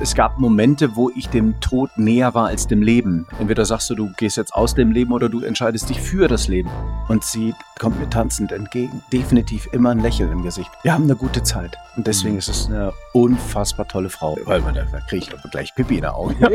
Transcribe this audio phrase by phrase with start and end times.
[0.00, 3.26] Es gab Momente, wo ich dem Tod näher war als dem Leben.
[3.40, 6.46] Entweder sagst du, du gehst jetzt aus dem Leben oder du entscheidest dich für das
[6.46, 6.70] Leben.
[7.08, 9.02] Und sie kommt mir tanzend entgegen.
[9.12, 10.70] Definitiv immer ein Lächeln im Gesicht.
[10.84, 11.76] Wir haben eine gute Zeit.
[11.96, 12.38] Und deswegen mhm.
[12.38, 14.38] ist es eine unfassbar tolle Frau.
[14.44, 16.36] Weil man da kriege ich aber gleich Pipi in der Augen.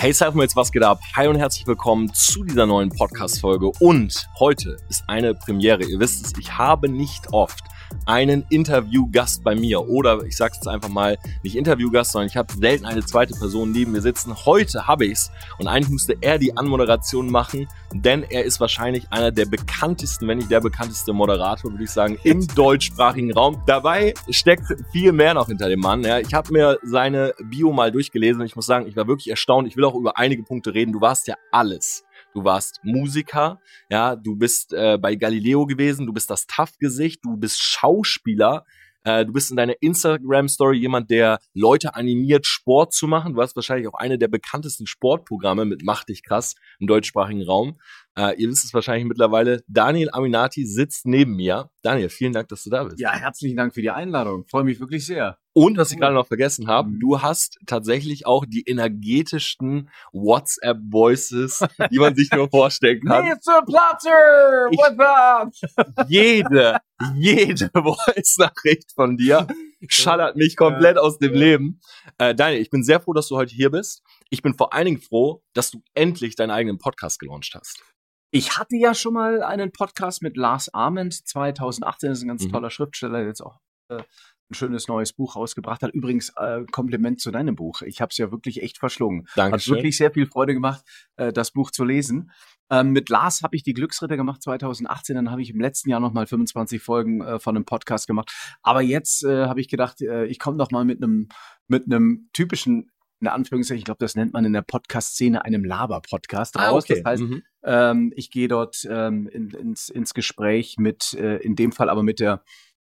[0.00, 0.98] Hey Selfmates, was geht ab?
[1.14, 3.70] Hi und herzlich willkommen zu dieser neuen Podcast-Folge.
[3.80, 5.84] Und heute ist eine Premiere.
[5.84, 7.60] Ihr wisst es, ich habe nicht oft
[8.06, 9.88] einen Interviewgast bei mir.
[9.88, 13.34] Oder ich sage es jetzt einfach mal, nicht Interviewgast, sondern ich habe selten eine zweite
[13.34, 14.34] Person neben mir sitzen.
[14.44, 19.30] Heute habe ich's und eigentlich müsste er die Anmoderation machen, denn er ist wahrscheinlich einer
[19.30, 23.62] der bekanntesten, wenn nicht der bekannteste Moderator, würde ich sagen, im deutschsprachigen Raum.
[23.66, 26.02] Dabei steckt viel mehr noch hinter dem Mann.
[26.04, 26.18] Ja.
[26.18, 29.68] Ich habe mir seine Bio mal durchgelesen und ich muss sagen, ich war wirklich erstaunt.
[29.68, 30.92] Ich will auch über einige Punkte reden.
[30.92, 36.12] Du warst ja alles du warst Musiker, ja, du bist äh, bei Galileo gewesen, du
[36.12, 38.64] bist das Tough-Gesicht, du bist Schauspieler,
[39.04, 43.34] äh, du bist in deiner Instagram-Story jemand, der Leute animiert, Sport zu machen.
[43.34, 47.80] Du hast wahrscheinlich auch eine der bekanntesten Sportprogramme mit Mach dich krass im deutschsprachigen Raum.
[48.16, 49.62] Äh, ihr wisst es wahrscheinlich mittlerweile.
[49.68, 51.70] Daniel Aminati sitzt neben mir.
[51.82, 53.00] Daniel, vielen Dank, dass du da bist.
[53.00, 54.46] Ja, herzlichen Dank für die Einladung.
[54.48, 55.38] Freue mich wirklich sehr.
[55.52, 57.00] Und was ich gerade noch vergessen habe, mhm.
[57.00, 63.26] du hast tatsächlich auch die energetischsten WhatsApp-Voices, die man sich nur vorstellen kann.
[63.26, 63.64] Mr.
[63.66, 66.06] Platter, what's up?
[66.08, 66.78] Jede,
[67.16, 69.48] jede Voice-Nachricht von dir
[69.88, 71.80] schallert mich komplett aus dem Leben.
[72.18, 74.02] Äh, Daniel, ich bin sehr froh, dass du heute hier bist.
[74.28, 77.82] Ich bin vor allen Dingen froh, dass du endlich deinen eigenen Podcast gelauncht hast.
[78.30, 82.44] Ich hatte ja schon mal einen Podcast mit Lars Arment 2018, das ist ein ganz
[82.44, 82.52] mhm.
[82.52, 84.04] toller Schriftsteller, der jetzt auch äh,
[84.50, 85.92] ein schönes neues Buch rausgebracht hat.
[85.92, 87.82] Übrigens äh, Kompliment zu deinem Buch.
[87.82, 89.26] Ich habe es ja wirklich echt verschlungen.
[89.36, 89.54] Danke.
[89.54, 90.82] Hat wirklich sehr viel Freude gemacht,
[91.16, 92.30] äh, das Buch zu lesen.
[92.70, 95.16] Ähm, mit Lars habe ich die Glücksritter gemacht 2018.
[95.16, 98.32] Dann habe ich im letzten Jahr noch mal 25 Folgen äh, von einem Podcast gemacht.
[98.62, 101.28] Aber jetzt äh, habe ich gedacht, äh, ich komme noch mal mit einem
[101.66, 102.90] mit einem typischen
[103.20, 106.84] in Anführungszeichen, ich glaube, das nennt man in der Podcast-Szene einem Laber-Podcast ah, raus.
[106.84, 107.02] Okay.
[107.02, 107.42] Das heißt, mhm.
[107.62, 112.02] ähm, ich gehe dort ähm, in, ins, ins Gespräch mit, äh, in dem Fall aber
[112.02, 112.42] mit der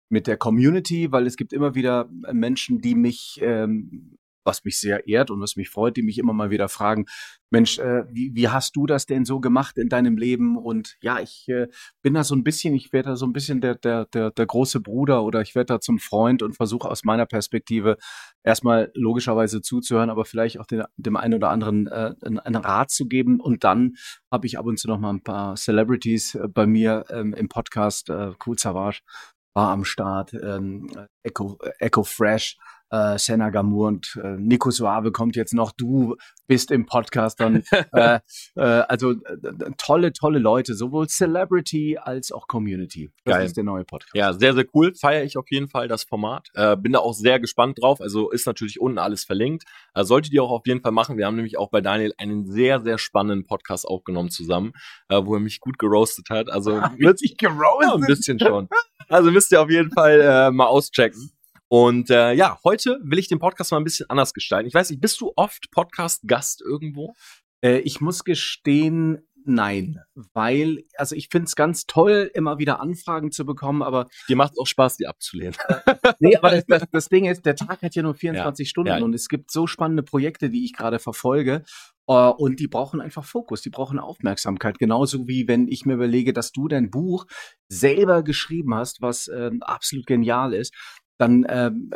[0.08, 5.06] mit der Community, weil es gibt immer wieder Menschen, die mich ähm, was mich sehr
[5.06, 7.06] ehrt und was mich freut, die mich immer mal wieder fragen,
[7.50, 10.56] Mensch, äh, wie, wie hast du das denn so gemacht in deinem Leben?
[10.56, 11.68] Und ja, ich äh,
[12.02, 14.46] bin da so ein bisschen, ich werde da so ein bisschen der, der, der, der
[14.46, 17.98] große Bruder oder ich werde da zum Freund und versuche aus meiner Perspektive
[18.42, 22.90] erstmal logischerweise zuzuhören, aber vielleicht auch den, dem einen oder anderen äh, einen, einen Rat
[22.90, 23.40] zu geben.
[23.40, 23.94] Und dann
[24.30, 27.48] habe ich ab und zu noch mal ein paar Celebrities äh, bei mir ähm, im
[27.48, 28.10] Podcast.
[28.10, 29.02] Äh, cool Savage
[29.56, 30.90] war am Start, ähm,
[31.22, 32.58] Echo, Echo Fresh
[32.90, 35.72] äh, Senna Gamur und äh, Nico Suave kommt jetzt noch.
[35.72, 37.62] Du bist im Podcast dann.
[37.92, 38.20] äh,
[38.54, 39.14] äh, also
[39.76, 43.10] tolle, tolle Leute, sowohl Celebrity als auch Community.
[43.24, 43.46] Das Geil.
[43.46, 44.14] ist der neue Podcast.
[44.14, 44.94] Ja, sehr, sehr cool.
[44.94, 46.48] Feiere ich auf jeden Fall das Format.
[46.54, 48.00] Äh, bin da auch sehr gespannt drauf.
[48.00, 49.64] Also ist natürlich unten alles verlinkt.
[49.94, 51.16] Äh, solltet ihr auch auf jeden Fall machen.
[51.16, 54.72] Wir haben nämlich auch bei Daniel einen sehr, sehr spannenden Podcast aufgenommen zusammen,
[55.08, 56.50] äh, wo er mich gut geroastet hat.
[56.50, 57.88] Also wird sich geroastet?
[57.88, 58.68] Ja, ein bisschen schon.
[59.08, 61.30] Also müsst ihr auf jeden Fall äh, mal auschecken.
[61.68, 64.68] Und äh, ja, heute will ich den Podcast mal ein bisschen anders gestalten.
[64.68, 67.14] Ich weiß nicht, bist du oft Podcast-Gast irgendwo?
[67.60, 70.00] Äh, ich muss gestehen, nein.
[70.32, 74.06] Weil, also ich finde es ganz toll, immer wieder Anfragen zu bekommen, aber.
[74.28, 75.56] Dir macht auch Spaß, die abzulehnen.
[76.20, 78.70] nee, aber das, das, das, Ding ist, der Tag hat ja nur 24 ja.
[78.70, 79.04] Stunden ja.
[79.04, 81.64] und es gibt so spannende Projekte, die ich gerade verfolge.
[82.08, 84.78] Uh, und die brauchen einfach Fokus, die brauchen Aufmerksamkeit.
[84.78, 87.26] Genauso wie wenn ich mir überlege, dass du dein Buch
[87.68, 90.72] selber geschrieben hast, was äh, absolut genial ist
[91.18, 91.90] dann ähm,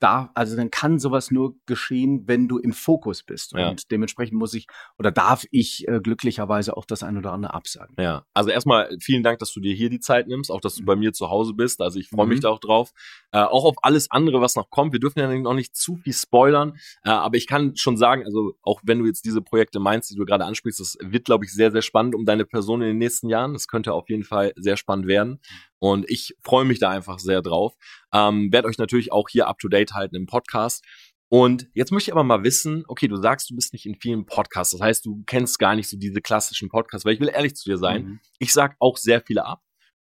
[0.00, 3.52] da, also dann kann sowas nur geschehen, wenn du im Fokus bist.
[3.52, 3.68] Ja.
[3.68, 4.66] Und dementsprechend muss ich
[4.98, 7.94] oder darf ich äh, glücklicherweise auch das ein oder andere absagen.
[7.98, 10.84] Ja, also erstmal vielen Dank, dass du dir hier die Zeit nimmst, auch dass du
[10.84, 11.80] bei mir zu Hause bist.
[11.80, 12.42] Also ich freue mich mhm.
[12.42, 12.92] da auch drauf.
[13.34, 14.92] Äh, auch auf alles andere, was noch kommt.
[14.92, 18.54] Wir dürfen ja noch nicht zu viel spoilern, äh, aber ich kann schon sagen, also
[18.62, 21.52] auch wenn du jetzt diese Projekte meinst, die du gerade ansprichst, das wird, glaube ich,
[21.52, 23.52] sehr, sehr spannend um deine Person in den nächsten Jahren.
[23.52, 25.40] Das könnte auf jeden Fall sehr spannend werden.
[25.80, 27.74] Und ich freue mich da einfach sehr drauf.
[28.12, 30.84] Ähm, werde euch natürlich auch hier up to date halten im Podcast.
[31.28, 34.26] Und jetzt möchte ich aber mal wissen, okay, du sagst, du bist nicht in vielen
[34.26, 34.70] Podcasts.
[34.70, 37.68] Das heißt, du kennst gar nicht so diese klassischen Podcasts, weil ich will ehrlich zu
[37.68, 38.04] dir sein.
[38.04, 38.20] Mhm.
[38.38, 39.63] Ich sag auch sehr viele ab.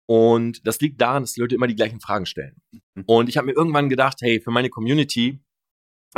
[0.08, 2.56] Und das liegt daran, dass die Leute immer die gleichen Fragen stellen.
[2.96, 3.04] Mhm.
[3.06, 5.40] Und ich habe mir irgendwann gedacht, hey, für meine Community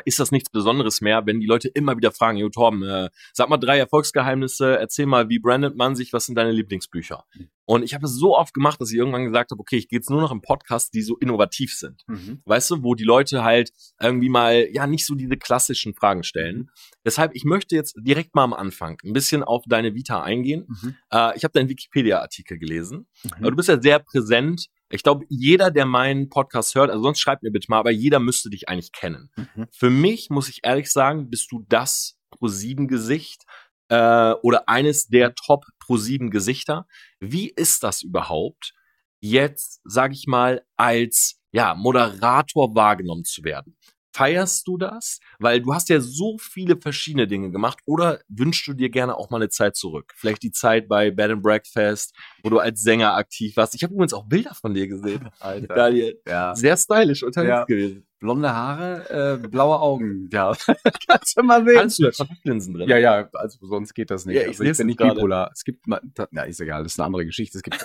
[0.06, 3.50] ist das nichts Besonderes mehr, wenn die Leute immer wieder fragen, Jo Torben, äh, sag
[3.50, 7.26] mal drei Erfolgsgeheimnisse, erzähl mal, wie brandet man sich, was sind deine Lieblingsbücher?
[7.69, 10.00] Und ich habe es so oft gemacht, dass ich irgendwann gesagt habe, okay, ich gehe
[10.00, 12.01] jetzt nur noch im Podcast, die so innovativ sind.
[12.07, 12.42] Mhm.
[12.45, 13.69] Weißt du, wo die Leute halt
[14.01, 16.57] irgendwie mal, ja, nicht so diese klassischen Fragen stellen.
[16.57, 16.69] Mhm.
[17.06, 20.66] Deshalb, ich möchte jetzt direkt mal am Anfang ein bisschen auf deine Vita eingehen.
[20.68, 20.95] Mhm.
[21.12, 23.06] Äh, ich habe deinen Wikipedia-Artikel gelesen.
[23.38, 23.44] Mhm.
[23.44, 27.44] Du bist ja sehr präsent Ich glaube, jeder, der meinen Podcast hört, also sonst schreibt
[27.44, 29.30] mir bitte mal, aber jeder müsste dich eigentlich kennen.
[29.36, 29.68] Mhm.
[29.71, 33.44] Für mich, muss ich ehrlich sagen, bist du das Pro-7-Gesicht
[33.90, 36.86] äh, oder eines der Top Pro-7-Gesichter.
[37.20, 38.74] Wie ist das überhaupt,
[39.20, 43.76] jetzt, sag ich mal, als ja, Moderator wahrgenommen zu werden?
[44.16, 45.20] Feierst du das?
[45.40, 47.80] Weil du hast ja so viele verschiedene Dinge gemacht.
[47.86, 50.14] Oder wünschst du dir gerne auch mal eine Zeit zurück?
[50.16, 53.76] Vielleicht die Zeit bei Bed and Breakfast, wo du als Sänger aktiv warst.
[53.76, 55.30] Ich habe übrigens auch Bilder von dir gesehen.
[55.40, 55.74] Alter.
[55.74, 56.20] Daniel.
[56.28, 56.56] Ja.
[56.56, 57.66] Sehr stylisch unterwegs ja.
[57.66, 58.09] gewesen.
[58.19, 60.30] Blonde Haare, äh, blaue Augen.
[60.31, 60.54] Ja.
[61.07, 61.75] Kannst du mal sehen.
[61.77, 62.89] Kannst du da Kontaktlinsen drin?
[62.89, 64.36] Ja, ja, also sonst geht das nicht.
[64.36, 65.51] Ja, ich, also, ich bin nicht bipolar.
[65.54, 67.57] Es gibt, na, ist egal, das ist eine andere Geschichte.
[67.57, 67.80] Es gibt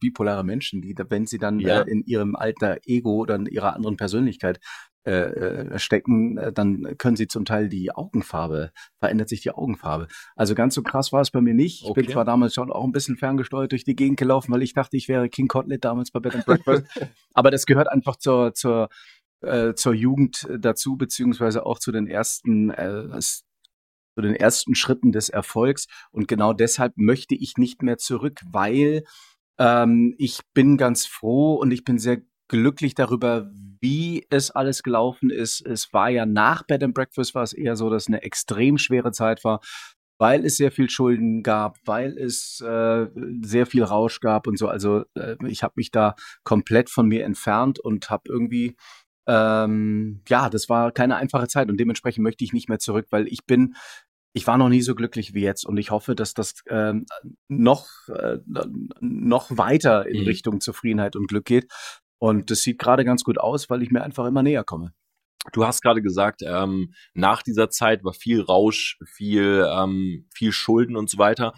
[0.00, 1.82] bipolare Menschen, die, wenn sie dann ja.
[1.82, 4.60] äh, in ihrem alter Ego oder in ihrer anderen Persönlichkeit
[5.04, 8.70] äh, äh, stecken, äh, dann können sie zum Teil die Augenfarbe,
[9.00, 10.06] verändert sich die Augenfarbe.
[10.36, 11.82] Also ganz so krass war es bei mir nicht.
[11.82, 12.02] Ich okay.
[12.02, 14.96] bin zwar damals schon auch ein bisschen ferngesteuert durch die Gegend gelaufen, weil ich dachte,
[14.96, 16.84] ich wäre King Cotlet damals bei Bed and Breakfast.
[17.34, 18.90] Aber das gehört einfach zur, zur,
[19.42, 23.08] äh, zur Jugend dazu, beziehungsweise auch zu den ersten äh,
[24.14, 25.86] zu den ersten Schritten des Erfolgs.
[26.10, 29.04] Und genau deshalb möchte ich nicht mehr zurück, weil
[29.58, 33.50] ähm, ich bin ganz froh und ich bin sehr glücklich darüber,
[33.80, 35.64] wie es alles gelaufen ist.
[35.66, 39.12] Es war ja nach Bed and Breakfast war es eher so, dass eine extrem schwere
[39.12, 39.60] Zeit war,
[40.18, 43.06] weil es sehr viel Schulden gab, weil es äh,
[43.42, 44.68] sehr viel Rausch gab und so.
[44.68, 48.76] Also äh, ich habe mich da komplett von mir entfernt und habe irgendwie
[49.26, 53.26] ähm, ja, das war keine einfache Zeit und dementsprechend möchte ich nicht mehr zurück, weil
[53.28, 53.74] ich bin
[54.34, 57.06] ich war noch nie so glücklich wie jetzt und ich hoffe, dass das ähm,
[57.48, 58.38] noch, äh,
[59.00, 60.26] noch weiter in mhm.
[60.26, 61.70] Richtung Zufriedenheit und Glück geht.
[62.18, 64.92] Und das sieht gerade ganz gut aus, weil ich mir einfach immer näher komme.
[65.52, 70.96] Du hast gerade gesagt, ähm, nach dieser Zeit war viel Rausch, viel, ähm, viel Schulden
[70.96, 71.52] und so weiter.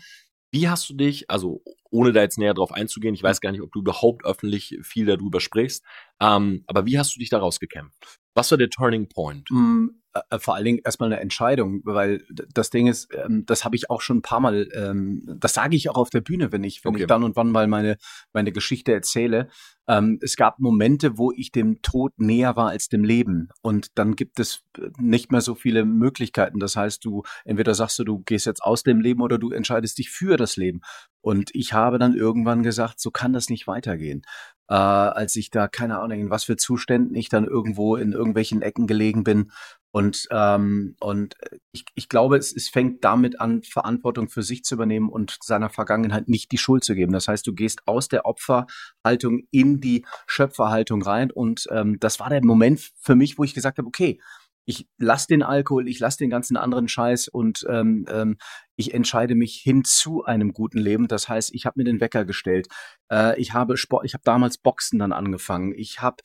[0.54, 3.60] Wie hast du dich, also ohne da jetzt näher drauf einzugehen, ich weiß gar nicht,
[3.60, 5.84] ob du überhaupt öffentlich viel darüber sprichst,
[6.20, 8.20] ähm, aber wie hast du dich daraus gekämpft?
[8.36, 9.50] Was war der Turning Point?
[9.50, 9.88] Mm,
[10.30, 13.90] äh, vor allen Dingen erstmal eine Entscheidung, weil das Ding ist, ähm, das habe ich
[13.90, 16.84] auch schon ein paar Mal, ähm, das sage ich auch auf der Bühne, wenn ich,
[16.84, 17.02] wenn okay.
[17.02, 17.96] ich dann und wann mal meine,
[18.32, 19.48] meine Geschichte erzähle.
[19.88, 23.48] Ähm, es gab Momente, wo ich dem Tod näher war als dem Leben.
[23.60, 24.62] Und dann gibt es
[24.98, 26.60] nicht mehr so viele Möglichkeiten.
[26.60, 29.98] Das heißt, du, entweder sagst du, du gehst jetzt aus dem Leben oder du entscheidest
[29.98, 30.80] dich für das Leben.
[31.20, 34.22] Und ich habe dann irgendwann gesagt, so kann das nicht weitergehen
[34.68, 38.62] äh, als ich da, keine Ahnung, in was für Zuständen ich dann irgendwo in irgendwelchen
[38.62, 39.50] Ecken gelegen bin.
[39.94, 41.36] Und, ähm, und
[41.70, 45.70] ich, ich glaube, es, es fängt damit an, Verantwortung für sich zu übernehmen und seiner
[45.70, 47.12] Vergangenheit nicht die Schuld zu geben.
[47.12, 51.30] Das heißt, du gehst aus der Opferhaltung in die Schöpferhaltung rein.
[51.30, 54.20] Und ähm, das war der Moment für mich, wo ich gesagt habe, okay,
[54.64, 58.36] ich lasse den Alkohol, ich lasse den ganzen anderen Scheiß und ähm, ähm,
[58.74, 61.06] ich entscheide mich hin zu einem guten Leben.
[61.06, 62.66] Das heißt, ich habe mir den Wecker gestellt.
[63.12, 65.72] Äh, ich habe Sport, ich habe damals Boxen dann angefangen.
[65.76, 66.16] Ich habe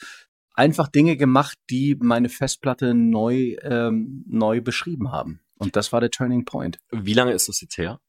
[0.59, 5.39] einfach Dinge gemacht, die meine Festplatte neu ähm, neu beschrieben haben.
[5.57, 6.79] Und das war der Turning Point.
[6.91, 8.01] Wie lange ist das jetzt her?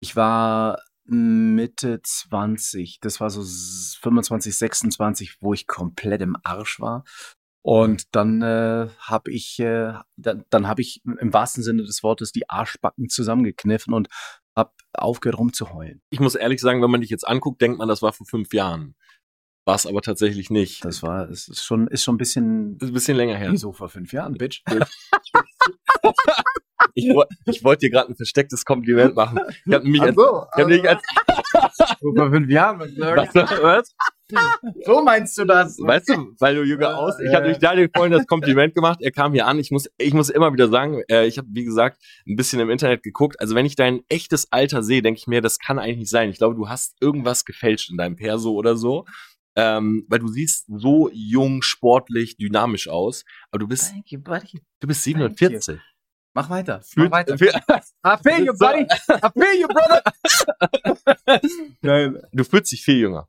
[0.00, 7.04] Ich war Mitte 20, das war so 25, 26, wo ich komplett im Arsch war.
[7.62, 12.30] Und dann äh, habe ich, äh, dann, dann habe ich im wahrsten Sinne des Wortes
[12.30, 14.08] die Arschbacken zusammengekniffen und
[14.56, 16.02] habe aufgehört rumzuheulen.
[16.10, 18.52] Ich muss ehrlich sagen, wenn man dich jetzt anguckt, denkt man, das war vor fünf
[18.52, 18.94] Jahren.
[19.64, 20.84] War es aber tatsächlich nicht.
[20.84, 23.50] Das war, es ist schon, ist schon ein bisschen, ist ein bisschen länger her.
[23.50, 24.62] Wieso vor fünf Jahren, Bitch?
[26.94, 27.10] ich,
[27.46, 29.40] ich wollte dir gerade ein verstecktes Kompliment machen.
[29.64, 31.02] Ich habe nämlich, als, so, ich hab nämlich als
[32.00, 32.78] vor fünf Jahren.
[32.78, 33.94] Was, was?
[34.84, 35.78] So meinst du das?
[35.78, 37.14] Weißt du, weil du jünger aus.
[37.20, 38.98] Ich habe durch Daniel vorhin das Kompliment gemacht.
[39.00, 39.58] Er kam hier an.
[39.58, 42.70] Ich muss, ich muss immer wieder sagen, äh, ich habe wie gesagt ein bisschen im
[42.70, 43.40] Internet geguckt.
[43.40, 46.30] Also wenn ich dein echtes Alter sehe, denke ich mir, das kann eigentlich nicht sein.
[46.30, 49.04] Ich glaube, du hast irgendwas gefälscht in deinem Perso oder so.
[49.56, 53.24] Ähm, weil du siehst so jung, sportlich, dynamisch aus.
[53.50, 54.60] Aber du bist, Thank you, buddy.
[54.80, 55.78] du bist 47.
[56.36, 56.82] Mach weiter.
[56.96, 57.34] Mach weiter.
[57.34, 58.82] I feel you, buddy.
[58.82, 60.02] I feel you, brother.
[61.82, 63.28] Nein, du fühlst dich viel jünger.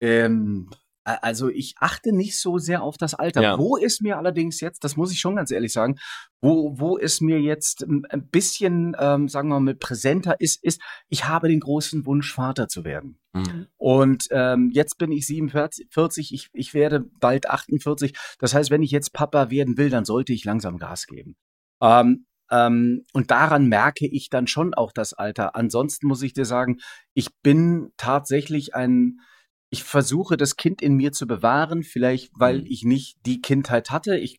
[0.00, 0.70] Ähm,
[1.04, 3.42] also ich achte nicht so sehr auf das Alter.
[3.42, 3.58] Ja.
[3.58, 5.96] Wo ist mir allerdings jetzt, das muss ich schon ganz ehrlich sagen,
[6.40, 11.26] wo, wo ist mir jetzt ein bisschen, ähm, sagen wir mal, präsenter ist, ist, ich
[11.26, 13.18] habe den großen Wunsch, Vater zu werden.
[13.32, 13.66] Mhm.
[13.76, 18.14] Und ähm, jetzt bin ich 47, ich, ich werde bald 48.
[18.38, 21.36] Das heißt, wenn ich jetzt Papa werden will, dann sollte ich langsam Gas geben.
[21.82, 25.56] Ähm, ähm, und daran merke ich dann schon auch das Alter.
[25.56, 26.78] Ansonsten muss ich dir sagen,
[27.14, 29.20] ich bin tatsächlich ein,
[29.74, 32.66] ich versuche das Kind in mir zu bewahren, vielleicht weil mhm.
[32.68, 34.16] ich nicht die Kindheit hatte.
[34.16, 34.38] Ich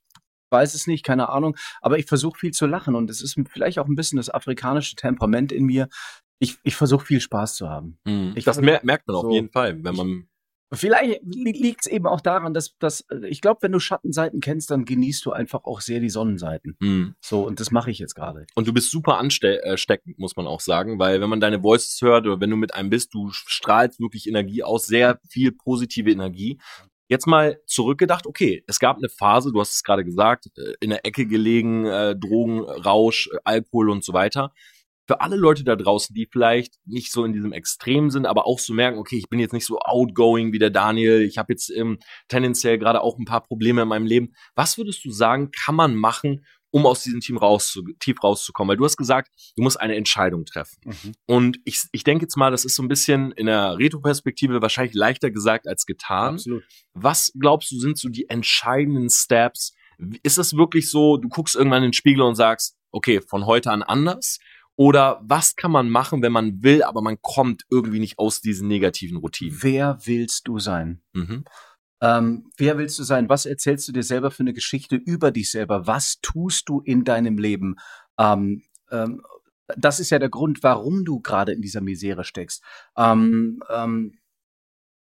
[0.50, 3.77] weiß es nicht, keine Ahnung, aber ich versuche viel zu lachen und es ist vielleicht
[3.77, 5.89] auch ein bisschen das afrikanische Temperament in mir.
[6.39, 7.98] Ich, ich versuche viel Spaß zu haben.
[8.06, 8.34] Mhm.
[8.46, 10.30] das mer merkt man so, auf jeden Fall, wenn man
[10.74, 14.86] Vielleicht liegt es eben auch daran, dass, dass ich glaube, wenn du Schattenseiten kennst, dann
[14.86, 16.76] genießt du einfach auch sehr die Sonnenseiten.
[16.80, 17.16] Mhm.
[17.22, 18.48] So, und das mache ich jetzt gerade.
[18.56, 22.26] Und du bist super ansteckend, muss man auch sagen, weil wenn man deine Voices hört
[22.26, 26.60] oder wenn du mit einem bist, du strahlst wirklich Energie aus, sehr viel positive Energie.
[27.08, 30.90] Jetzt mal zurückgedacht, okay, es gab eine Phase, du hast es gerade gesagt, äh, in
[30.90, 34.52] der Ecke gelegen, äh, Drogen, Rausch, Alkohol und so weiter
[35.08, 38.60] für alle Leute da draußen, die vielleicht nicht so in diesem Extrem sind, aber auch
[38.60, 41.70] so merken, okay, ich bin jetzt nicht so outgoing wie der Daniel, ich habe jetzt
[41.70, 44.34] ähm, tendenziell gerade auch ein paar Probleme in meinem Leben.
[44.56, 48.70] Was würdest du sagen, kann man machen, um aus diesem Team rauszu tief rauszukommen?
[48.70, 50.78] Weil du hast gesagt, du musst eine Entscheidung treffen.
[50.84, 51.14] Mhm.
[51.28, 54.96] Und ich, ich denke jetzt mal, das ist so ein bisschen in der Retro-Perspektive wahrscheinlich
[54.96, 56.36] leichter gesagt als getan.
[56.36, 56.64] Absolut.
[56.94, 59.74] Was glaubst du, sind so die entscheidenden Steps?
[60.24, 63.72] Ist es wirklich so, du guckst irgendwann in den Spiegel und sagst, okay, von heute
[63.72, 64.40] an anders?
[64.77, 68.67] Oder was kann man machen, wenn man will, aber man kommt irgendwie nicht aus diesen
[68.67, 69.58] negativen Routinen?
[69.62, 71.01] Wer willst du sein?
[71.13, 71.46] Mhm.
[72.01, 73.29] Ähm, wer willst du sein?
[73.29, 75.88] Was erzählst du dir selber für eine Geschichte über dich selber?
[75.88, 77.77] Was tust du in deinem Leben?
[78.20, 79.22] Ähm, ähm,
[79.77, 82.63] das ist ja der Grund, warum du gerade in dieser Misere steckst.
[82.98, 84.20] Ähm, ähm,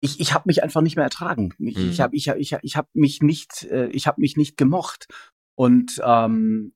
[0.02, 1.54] ich, ich habe mich einfach nicht mehr ertragen.
[1.60, 1.90] Ich, mhm.
[1.90, 5.08] ich habe ich, ich, ich hab mich nicht, äh, ich habe mich nicht gemocht.
[5.56, 6.74] Und ähm,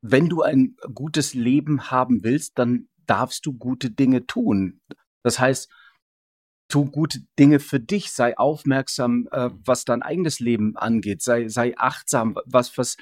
[0.00, 4.80] wenn du ein gutes Leben haben willst, dann darfst du gute Dinge tun.
[5.22, 5.68] Das heißt,
[6.68, 11.76] tu gute Dinge für dich, sei aufmerksam, äh, was dein eigenes Leben angeht, sei, sei
[11.76, 12.96] achtsam, was, was,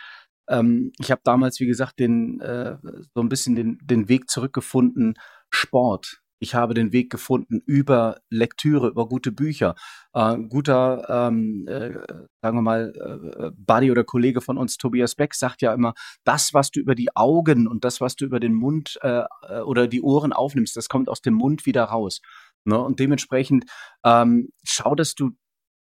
[0.49, 2.79] ähm, ich habe damals, wie gesagt, den, äh,
[3.15, 5.15] so ein bisschen den, den Weg zurückgefunden,
[5.51, 6.23] Sport.
[6.39, 9.75] Ich habe den Weg gefunden über Lektüre, über gute Bücher.
[10.13, 11.95] Äh, guter, ähm, äh,
[12.43, 16.53] sagen wir mal, äh, Buddy oder Kollege von uns, Tobias Beck, sagt ja immer, das,
[16.53, 19.89] was du über die Augen und das, was du über den Mund äh, äh oder
[19.89, 22.21] die Ohren aufnimmst, das kommt aus dem Mund wieder raus.
[22.65, 22.79] Ne?
[22.79, 23.65] Und dementsprechend
[24.05, 25.31] ähm, schau, dass du,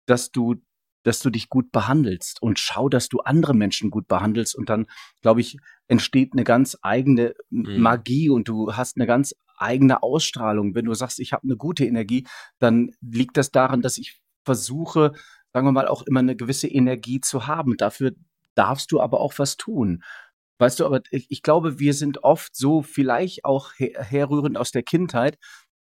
[0.07, 0.55] dass du
[1.03, 4.85] dass du dich gut behandelst und schau, dass du andere Menschen gut behandelst und dann,
[5.21, 7.79] glaube ich, entsteht eine ganz eigene mhm.
[7.79, 10.75] Magie und du hast eine ganz eigene Ausstrahlung.
[10.75, 12.25] Wenn du sagst, ich habe eine gute Energie,
[12.59, 15.13] dann liegt das daran, dass ich versuche,
[15.53, 17.77] sagen wir mal, auch immer eine gewisse Energie zu haben.
[17.77, 18.11] Dafür
[18.55, 20.03] darfst du aber auch was tun.
[20.59, 24.71] Weißt du, aber ich, ich glaube, wir sind oft so vielleicht auch her herrührend aus
[24.71, 25.37] der Kindheit.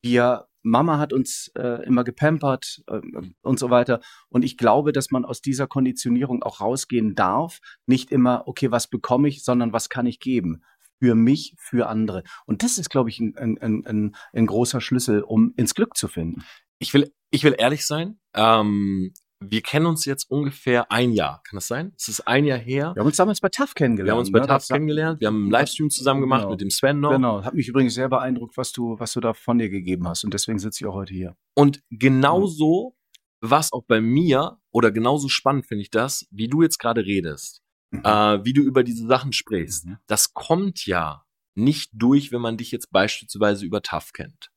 [0.02, 3.00] Wir Mama hat uns äh, immer gepampert äh,
[3.42, 4.00] und so weiter.
[4.28, 7.58] Und ich glaube, dass man aus dieser Konditionierung auch rausgehen darf.
[7.86, 10.62] Nicht immer, okay, was bekomme ich, sondern was kann ich geben?
[11.00, 12.22] Für mich, für andere.
[12.46, 16.08] Und das ist, glaube ich, ein, ein, ein, ein großer Schlüssel, um ins Glück zu
[16.08, 16.44] finden.
[16.78, 18.20] Ich will, ich will ehrlich sein.
[18.34, 21.40] Ähm, wir kennen uns jetzt ungefähr ein Jahr.
[21.48, 21.92] Kann das sein?
[21.96, 22.92] Es ist ein Jahr her.
[22.94, 24.08] Wir haben uns damals bei TAF kennengelernt.
[24.08, 24.46] Wir haben uns bei ne?
[24.46, 25.20] TAF kennengelernt.
[25.20, 26.50] Wir haben einen Livestream zusammen gemacht genau.
[26.50, 27.12] mit dem Sven noch.
[27.12, 27.42] Genau.
[27.42, 30.24] Hat mich übrigens sehr beeindruckt, was du, was du da von dir gegeben hast.
[30.24, 31.36] Und deswegen sitze ich auch heute hier.
[31.54, 32.96] Und genauso
[33.40, 37.06] war es auch bei mir, oder genauso spannend finde ich das, wie du jetzt gerade
[37.06, 37.62] redest.
[38.04, 39.86] äh, wie du über diese Sachen sprichst.
[39.86, 39.98] Mhm.
[40.06, 44.50] Das kommt ja nicht durch, wenn man dich jetzt beispielsweise über TAF kennt.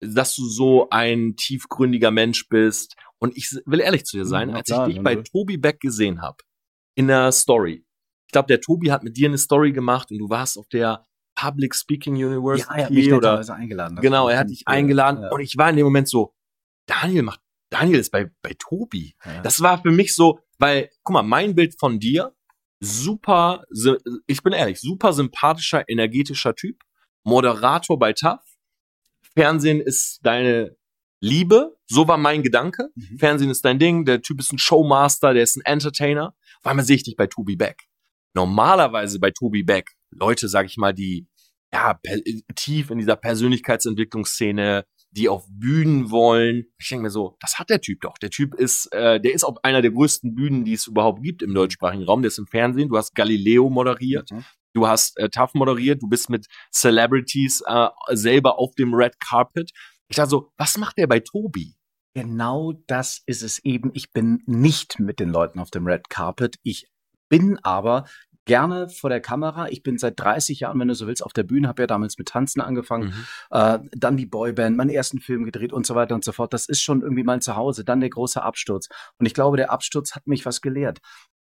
[0.00, 2.96] Dass du so ein tiefgründiger Mensch bist.
[3.18, 5.56] Und ich will ehrlich zu dir mhm, sein, ja, als klar, ich dich bei Tobi
[5.56, 6.38] Beck gesehen habe,
[6.94, 7.84] in der Story.
[8.26, 11.06] Ich glaube, der Tobi hat mit dir eine Story gemacht und du warst auf der
[11.34, 13.98] Public Speaking University ja, er hat mich oder eingeladen.
[14.00, 15.30] Genau, er hat dich eingeladen ja.
[15.30, 16.34] und ich war in dem Moment so,
[16.86, 17.40] Daniel macht,
[17.70, 19.14] Daniel ist bei bei Tobi.
[19.24, 19.42] Ja.
[19.42, 22.34] Das war für mich so, weil guck mal, mein Bild von dir
[22.80, 23.64] super,
[24.26, 26.82] ich bin ehrlich, super sympathischer, energetischer Typ,
[27.24, 28.40] Moderator bei TAF.
[29.34, 30.76] Fernsehen ist deine
[31.20, 32.90] Liebe, so war mein Gedanke.
[32.94, 33.18] Mhm.
[33.18, 36.34] Fernsehen ist dein Ding, der Typ ist ein Showmaster, der ist ein Entertainer.
[36.62, 37.84] Weil man sehe ich dich bei Tobi Beck.
[38.34, 41.26] Normalerweise bei Tobi Beck, Leute, sag ich mal, die
[41.72, 41.98] ja
[42.54, 46.66] tief in dieser Persönlichkeitsentwicklungsszene die auf Bühnen wollen.
[46.78, 48.18] Ich denke mir so, das hat der Typ doch.
[48.18, 51.42] Der Typ ist, äh, der ist auf einer der größten Bühnen, die es überhaupt gibt
[51.42, 52.22] im deutschsprachigen Raum.
[52.22, 52.88] Der ist im Fernsehen.
[52.88, 54.30] Du hast Galileo moderiert.
[54.30, 54.44] Mhm.
[54.74, 56.02] Du hast äh, Tough moderiert.
[56.02, 59.70] Du bist mit Celebrities äh, selber auf dem Red Carpet.
[60.08, 61.74] Ich dachte so, was macht der bei Tobi?
[62.14, 63.90] Genau das ist es eben.
[63.94, 66.56] Ich bin nicht mit den Leuten auf dem Red Carpet.
[66.62, 66.86] Ich
[67.28, 68.06] bin aber
[68.48, 69.68] gerne vor der Kamera.
[69.68, 72.18] Ich bin seit 30 Jahren, wenn du so willst, auf der Bühne, habe ja damals
[72.18, 73.56] mit Tanzen angefangen, mhm.
[73.56, 76.52] äh, dann die Boyband, meinen ersten Film gedreht und so weiter und so fort.
[76.52, 77.84] Das ist schon irgendwie mein Zuhause.
[77.84, 78.88] Dann der große Absturz.
[79.18, 80.98] Und ich glaube, der Absturz hat mich was gelehrt.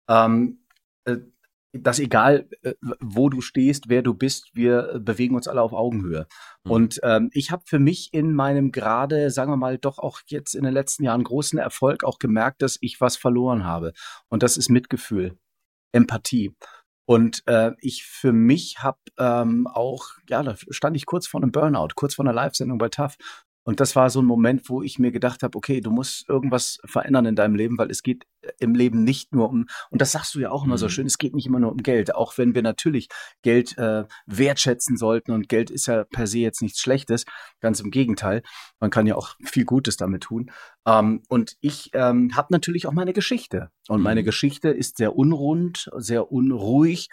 [0.09, 0.59] Ähm,
[1.05, 1.17] äh,
[1.73, 6.27] dass egal, äh, wo du stehst, wer du bist, wir bewegen uns alle auf Augenhöhe.
[6.65, 6.71] Mhm.
[6.71, 10.55] Und ähm, ich habe für mich in meinem gerade, sagen wir mal, doch auch jetzt
[10.55, 13.93] in den letzten Jahren großen Erfolg auch gemerkt, dass ich was verloren habe.
[14.29, 15.39] Und das ist Mitgefühl,
[15.93, 16.55] Empathie.
[17.07, 21.53] Und äh, ich für mich habe ähm, auch, ja, da stand ich kurz vor einem
[21.53, 23.17] Burnout, kurz vor einer Live-Sendung bei TAF.
[23.67, 26.79] Und das war so ein Moment, wo ich mir gedacht habe, okay, du musst irgendwas
[26.85, 30.13] verändern in deinem Leben, weil es geht äh, im Leben nicht nur um, und das
[30.13, 30.79] sagst du ja auch immer mhm.
[30.79, 33.09] so schön, es geht nicht immer nur um Geld, auch wenn wir natürlich
[33.43, 37.25] Geld äh, wertschätzen sollten und Geld ist ja per se jetzt nichts Schlechtes,
[37.61, 38.43] ganz im Gegenteil,
[38.79, 40.53] man kann ja auch viel Gutes damit tun.
[40.87, 44.05] Ähm, und ich ähm, habe natürlich auch meine Geschichte und mhm.
[44.05, 47.09] meine Geschichte ist sehr unrund, sehr unruhig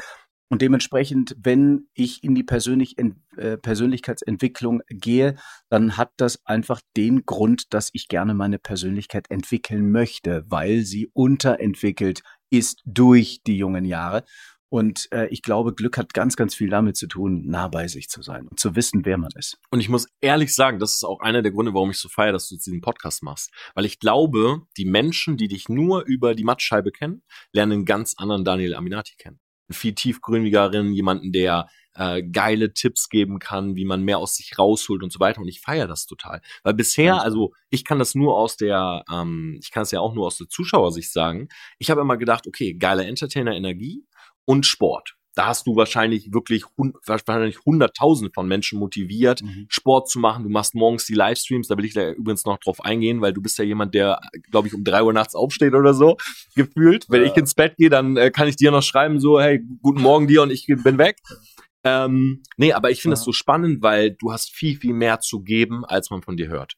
[0.53, 5.33] und dementsprechend, wenn ich in die Persönlich äh, Persönlichkeitsentwicklung gehe,
[5.69, 11.09] dann hat das einfach den Grund, dass ich gerne meine Persönlichkeit entwickeln möchte, weil sie
[11.11, 14.25] unterentwickelt ist durch die jungen Jahre.
[14.69, 18.07] Und äh, ich glaube, Glück hat ganz, ganz viel damit zu tun, nah bei sich
[18.07, 19.57] zu sein und zu wissen, wer man ist.
[19.71, 22.33] Und ich muss ehrlich sagen, das ist auch einer der Gründe, warum ich so feiere,
[22.33, 23.49] dass du diesen Podcast machst.
[23.73, 28.13] Weil ich glaube, die Menschen, die dich nur über die Mattscheibe kennen, lernen einen ganz
[28.19, 29.39] anderen Daniel Aminati kennen
[29.73, 35.03] viel tiefgründigeren, jemanden, der äh, geile Tipps geben kann, wie man mehr aus sich rausholt
[35.03, 35.41] und so weiter.
[35.41, 36.41] Und ich feiere das total.
[36.63, 40.13] Weil bisher, also ich kann das nur aus der, ähm, ich kann es ja auch
[40.13, 41.49] nur aus der Zuschauersicht sagen.
[41.77, 44.05] Ich habe immer gedacht, okay, geile Entertainer-Energie
[44.45, 46.63] und Sport da hast du wahrscheinlich wirklich
[47.05, 49.65] wahrscheinlich hunderttausend von Menschen motiviert, mhm.
[49.69, 50.43] Sport zu machen.
[50.43, 53.41] Du machst morgens die Livestreams, da will ich da übrigens noch drauf eingehen, weil du
[53.41, 54.19] bist ja jemand, der,
[54.51, 56.17] glaube ich, um drei Uhr nachts aufsteht oder so,
[56.55, 57.05] gefühlt.
[57.09, 57.31] Wenn ja.
[57.31, 60.27] ich ins Bett gehe, dann äh, kann ich dir noch schreiben, so, hey, guten Morgen
[60.27, 61.17] dir und ich bin weg.
[61.83, 63.21] Ähm, nee, aber ich finde ja.
[63.21, 66.75] so spannend, weil du hast viel, viel mehr zu geben, als man von dir hört.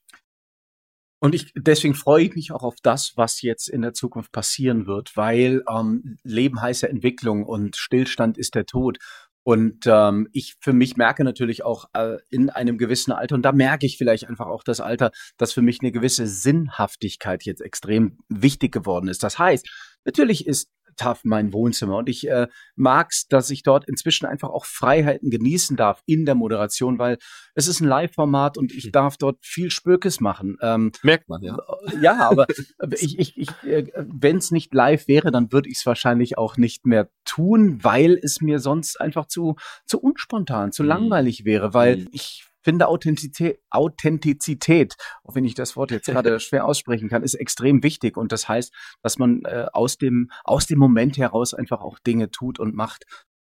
[1.26, 4.86] Und ich, deswegen freue ich mich auch auf das, was jetzt in der Zukunft passieren
[4.86, 9.00] wird, weil ähm, Leben heißt ja Entwicklung und Stillstand ist der Tod.
[9.42, 13.54] Und ähm, ich für mich merke natürlich auch äh, in einem gewissen Alter, und da
[13.54, 18.20] merke ich vielleicht einfach auch das Alter, dass für mich eine gewisse Sinnhaftigkeit jetzt extrem
[18.30, 19.24] wichtig geworden ist.
[19.24, 19.68] Das heißt,
[20.04, 21.98] natürlich ist tough mein Wohnzimmer.
[21.98, 26.26] Und ich äh, mag es, dass ich dort inzwischen einfach auch Freiheiten genießen darf in
[26.26, 27.18] der Moderation, weil
[27.54, 28.92] es ist ein Live-Format und ich hm.
[28.92, 30.58] darf dort viel Spökes machen.
[30.62, 31.58] Ähm, Merkt man, ja.
[31.58, 32.48] Äh, ja, aber
[33.00, 36.58] ich, ich, ich, äh, wenn es nicht live wäre, dann würde ich es wahrscheinlich auch
[36.58, 40.90] nicht mehr tun, weil es mir sonst einfach zu, zu unspontan, zu mhm.
[40.90, 42.08] langweilig wäre, weil mhm.
[42.12, 47.36] ich finde Authentizität, Authentizität, auch wenn ich das Wort jetzt gerade schwer aussprechen kann, ist
[47.36, 48.18] extrem wichtig.
[48.18, 52.32] Und das heißt, dass man äh, aus dem aus dem Moment heraus einfach auch Dinge
[52.32, 53.06] tut und macht.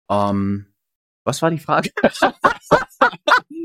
[0.08, 0.72] Ähm,
[1.24, 1.90] was war die Frage?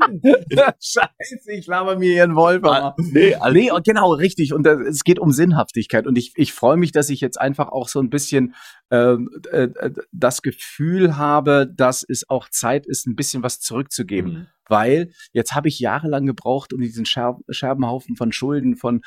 [0.80, 2.64] Scheiße, ich laber mir einen Wolf.
[2.64, 4.52] Ah, nee, also nee, genau, richtig.
[4.52, 6.06] Und es geht um Sinnhaftigkeit.
[6.06, 8.54] Und ich, ich freue mich, dass ich jetzt einfach auch so ein bisschen
[8.90, 14.32] ähm, äh, äh, das Gefühl habe, dass es auch Zeit ist, ein bisschen was zurückzugeben.
[14.32, 14.46] Mhm.
[14.68, 19.02] Weil jetzt habe ich jahrelang gebraucht, um diesen Scher Scherbenhaufen von Schulden, von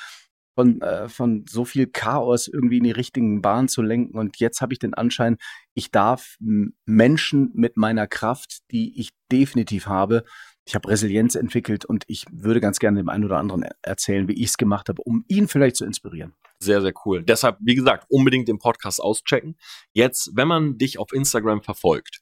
[0.55, 4.17] von, äh, von so viel Chaos irgendwie in die richtigen Bahn zu lenken.
[4.17, 5.37] Und jetzt habe ich den Anschein,
[5.73, 10.23] ich darf Menschen mit meiner Kraft, die ich definitiv habe,
[10.67, 14.33] ich habe Resilienz entwickelt und ich würde ganz gerne dem einen oder anderen erzählen, wie
[14.33, 16.33] ich es gemacht habe, um ihn vielleicht zu inspirieren.
[16.59, 17.23] Sehr, sehr cool.
[17.23, 19.57] Deshalb, wie gesagt, unbedingt den Podcast auschecken.
[19.93, 22.21] Jetzt, wenn man dich auf Instagram verfolgt,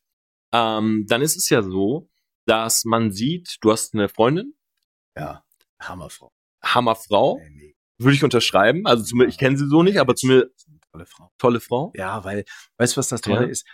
[0.51, 2.09] ähm, dann ist es ja so,
[2.45, 4.55] dass man sieht, du hast eine Freundin.
[5.17, 5.43] Ja,
[5.81, 6.31] Hammerfrau.
[6.63, 7.39] Hammerfrau.
[7.39, 7.75] Nee, nee.
[7.99, 8.85] Würde ich unterschreiben.
[8.85, 10.49] Also zum, ich kenne sie so nicht, aber zu mir
[10.91, 11.31] tolle Frau.
[11.37, 11.91] Tolle Frau.
[11.95, 12.45] Ja, weil,
[12.77, 13.49] weißt du, was das Tolle ja.
[13.49, 13.67] ist?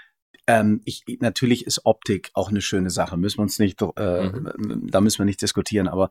[0.47, 3.17] Ähm, ich, natürlich ist Optik auch eine schöne Sache.
[3.17, 4.88] Müssen wir uns nicht, äh, mhm.
[4.89, 5.88] da müssen wir nicht diskutieren.
[5.88, 6.10] Aber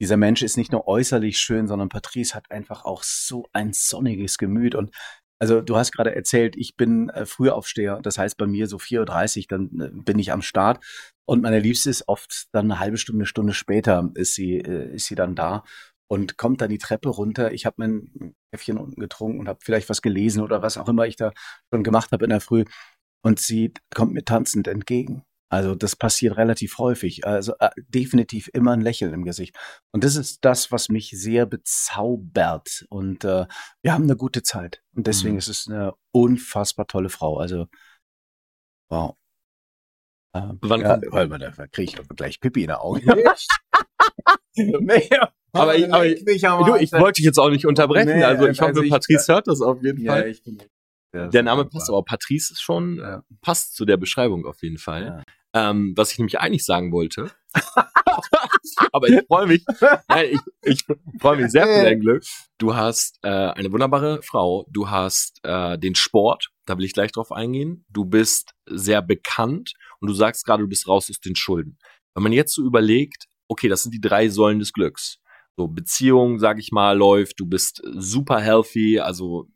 [0.00, 4.38] dieser Mensch ist nicht nur äußerlich schön, sondern Patrice hat einfach auch so ein sonniges
[4.38, 4.74] Gemüt.
[4.74, 4.94] Und
[5.40, 8.00] also du hast gerade erzählt, ich bin äh, Frühaufsteher.
[8.02, 10.84] Das heißt bei mir so 4.30 Uhr, dann äh, bin ich am Start.
[11.26, 14.94] Und meine Liebste ist oft dann eine halbe Stunde, eine Stunde später ist sie, äh,
[14.94, 15.64] ist sie dann da
[16.08, 17.52] und kommt dann die Treppe runter.
[17.52, 21.06] Ich habe mein Käffchen unten getrunken und habe vielleicht was gelesen oder was auch immer
[21.06, 21.32] ich da
[21.72, 22.64] schon gemacht habe in der Früh.
[23.22, 25.24] Und sie kommt mir tanzend entgegen.
[25.50, 27.26] Also das passiert relativ häufig.
[27.26, 29.56] Also äh, definitiv immer ein Lächeln im Gesicht.
[29.92, 32.86] Und das ist das, was mich sehr bezaubert.
[32.88, 33.46] Und äh,
[33.82, 34.82] wir haben eine gute Zeit.
[34.94, 35.38] Und deswegen mhm.
[35.38, 37.38] ist es eine unfassbar tolle Frau.
[37.38, 37.66] Also
[38.90, 39.16] wow.
[40.32, 43.02] Äh, Wann ja, kommt, man da kriege ich gleich Pipi in der Augen.
[45.52, 48.16] aber ich, aber ich, du, ich wollte dich jetzt auch nicht unterbrechen.
[48.16, 50.20] Nee, also ich also hoffe, Patrice hört das auf jeden Fall.
[50.20, 50.62] Ja, ich bin,
[51.12, 53.24] ja, der Name passt, aber Patrice ist schon, ja.
[53.40, 55.04] passt zu der Beschreibung auf jeden Fall.
[55.04, 55.24] Ja.
[55.52, 57.30] Ähm, was ich nämlich eigentlich sagen wollte.
[58.92, 59.64] aber ich freue mich,
[60.08, 60.84] nein, ich, ich
[61.20, 62.22] freue mich sehr für dein Glück.
[62.58, 67.10] Du hast äh, eine wunderbare Frau, du hast äh, den Sport, da will ich gleich
[67.10, 67.84] drauf eingehen.
[67.88, 71.78] Du bist sehr bekannt und du sagst gerade, du bist raus aus den Schulden.
[72.14, 75.20] Wenn man jetzt so überlegt, okay, das sind die drei Säulen des Glücks
[75.60, 79.46] so Beziehung, sag ich mal, läuft, du bist super healthy, also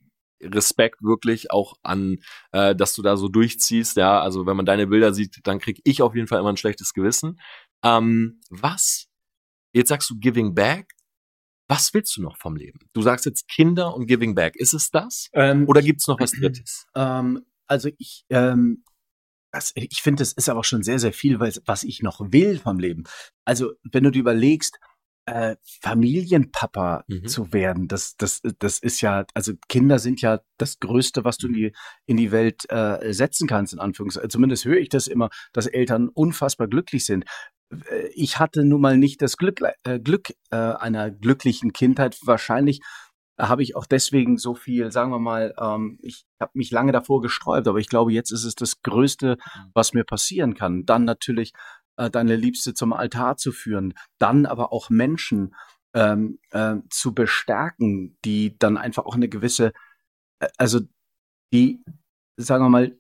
[0.45, 2.19] Respekt wirklich auch an,
[2.53, 5.81] äh, dass du da so durchziehst, ja, also wenn man deine Bilder sieht, dann krieg
[5.85, 7.41] ich auf jeden Fall immer ein schlechtes Gewissen.
[7.85, 9.07] Ähm, was?
[9.73, 10.93] Jetzt sagst du Giving Back,
[11.67, 12.79] Was willst du noch vom Leben?
[12.93, 14.55] Du sagst jetzt Kinder und Giving Back.
[14.57, 15.31] Ist es das?
[15.33, 16.87] Ähm, Oder gibt's noch was Drittes?
[16.95, 18.85] Ähm, also ich, ähm,
[19.51, 22.79] das, ich finde, es ist aber schon sehr, sehr viel, was ich noch will vom
[22.79, 23.05] Leben.
[23.47, 24.79] Also wenn du dir überlegst,
[25.27, 27.27] äh, Familienpapa Mhm.
[27.27, 31.49] zu werden, das, das, das ist ja, also Kinder sind ja das Größte, was du
[31.49, 31.73] in die,
[32.07, 34.31] in die Welt äh, setzen kannst, in Anführungszeichen.
[34.31, 37.25] Zumindest höre ich das immer, dass Eltern unfassbar glücklich sind.
[37.91, 42.19] Äh, Ich hatte nun mal nicht das Glück, äh, Glück äh, einer glücklichen Kindheit.
[42.25, 42.81] Wahrscheinlich
[43.39, 47.21] habe ich auch deswegen so viel, sagen wir mal, ähm, ich habe mich lange davor
[47.21, 49.39] gesträubt, aber ich glaube, jetzt ist es das Größte,
[49.73, 50.85] was mir passieren kann.
[50.85, 51.53] Dann natürlich
[51.97, 55.55] äh, deine Liebste zum Altar zu führen, dann aber auch Menschen
[55.95, 59.73] ähm, äh, zu bestärken, die dann einfach auch eine gewisse,
[60.41, 60.81] äh, also
[61.53, 61.83] die,
[62.37, 62.99] sagen wir mal,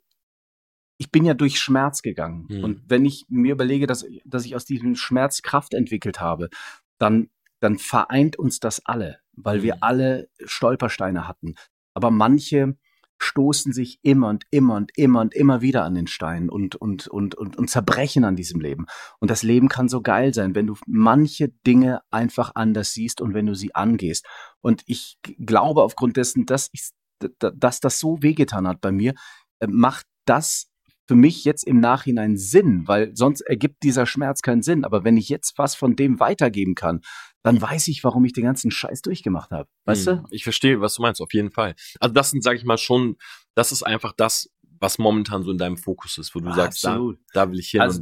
[0.98, 2.46] ich bin ja durch Schmerz gegangen.
[2.48, 2.64] Mhm.
[2.64, 6.50] Und wenn ich mir überlege, dass, dass ich aus diesem Schmerz Kraft entwickelt habe,
[6.98, 7.30] dann,
[7.61, 9.83] dann vereint uns das alle, weil wir Mhm.
[9.83, 11.57] alle Stolpersteine hatten.
[11.94, 12.76] Aber manche
[13.18, 17.07] stoßen sich immer und immer und immer und immer wieder an den Stein und, und,
[17.07, 18.87] und, und, und zerbrechen an diesem Leben.
[19.20, 23.35] Und das Leben kann so geil sein, wenn du manche Dinge einfach anders siehst und
[23.35, 24.27] wenn du sie angehst.
[24.61, 26.90] Und ich glaube aufgrund dessen, dass, ich,
[27.38, 29.14] dass das so wehgetan hat bei mir,
[29.61, 30.70] äh, macht das
[31.07, 34.85] für mich jetzt im Nachhinein Sinn, weil sonst ergibt dieser Schmerz keinen Sinn.
[34.85, 37.03] Aber wenn ich jetzt was von dem weitergeben kann,
[37.44, 39.68] dann weiß ich, warum ich den ganzen Scheiß durchgemacht habe.
[39.85, 40.28] Weißt Hm, du?
[40.30, 41.74] Ich verstehe, was du meinst, auf jeden Fall.
[42.00, 43.16] Also das sind, sage ich mal, schon,
[43.54, 46.98] das ist einfach das, was momentan so in deinem Fokus ist, wo du sagst, da,
[47.33, 47.80] da will ich hin.
[47.80, 48.00] Also,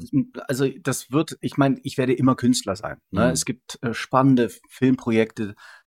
[0.49, 2.99] also das wird, ich meine, ich werde immer Künstler sein.
[3.11, 3.27] Ne?
[3.27, 3.33] Mhm.
[3.33, 5.55] Es gibt äh, spannende Filmprojekte,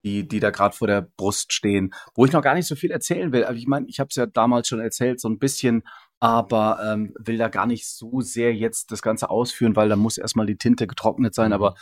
[0.05, 2.91] die, die da gerade vor der Brust stehen, wo ich noch gar nicht so viel
[2.91, 3.43] erzählen will.
[3.43, 5.83] Aber ich meine, ich habe es ja damals schon erzählt, so ein bisschen,
[6.19, 10.17] aber ähm, will da gar nicht so sehr jetzt das Ganze ausführen, weil da muss
[10.17, 11.49] erstmal die Tinte getrocknet sein.
[11.49, 11.53] Mhm.
[11.53, 11.75] Aber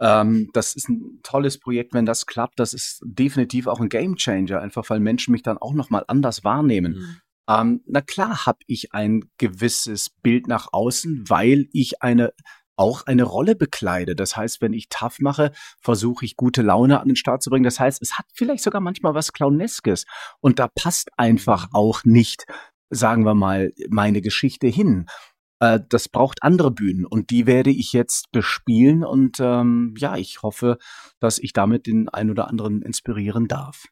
[0.00, 2.58] ähm, das ist ein tolles Projekt, wenn das klappt.
[2.58, 6.94] Das ist definitiv auch ein Gamechanger, einfach weil Menschen mich dann auch nochmal anders wahrnehmen.
[6.94, 7.16] Hm,
[7.48, 12.32] Ähm, na klar habe ich ein gewisses Bild nach außen, weil ich eine
[12.76, 14.14] auch eine Rolle bekleide.
[14.14, 17.64] Das heißt, wenn ich tough mache, versuche ich gute Laune an den Start zu bringen.
[17.64, 20.04] Das heißt, es hat vielleicht sogar manchmal was Clowneskes.
[20.40, 22.44] Und da passt einfach auch nicht,
[22.90, 25.06] sagen wir mal, meine Geschichte hin.
[25.60, 30.42] Äh, das braucht andere Bühnen und die werde ich jetzt bespielen und ähm, ja, ich
[30.42, 30.78] hoffe,
[31.20, 33.86] dass ich damit den ein oder anderen inspirieren darf.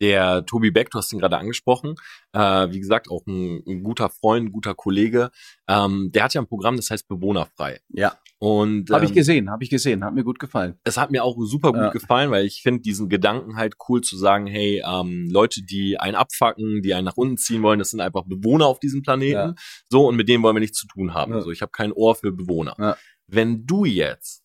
[0.00, 1.94] Der Tobi Beck, du hast ihn gerade angesprochen,
[2.32, 5.30] äh, wie gesagt, auch ein, ein guter Freund, ein guter Kollege.
[5.68, 7.80] Ähm, der hat ja ein Programm, das heißt Bewohnerfrei.
[7.90, 10.78] Ja, Und habe ich ähm, gesehen, habe ich gesehen, hat mir gut gefallen.
[10.84, 11.90] es hat mir auch super gut Ja.
[11.90, 16.14] gefallen, weil ich finde diesen Gedanken halt cool zu sagen, hey, ähm, Leute, die einen
[16.14, 19.32] abfacken, die einen nach unten ziehen wollen, das sind einfach Bewohner auf diesem Planeten.
[19.34, 19.54] Ja.
[19.90, 21.34] So, und mit denen wollen wir nichts zu tun haben.
[21.34, 21.42] Ja.
[21.42, 22.96] So, ich habe kein Ohr für Bewohner.
[23.26, 24.42] Wenn du jetzt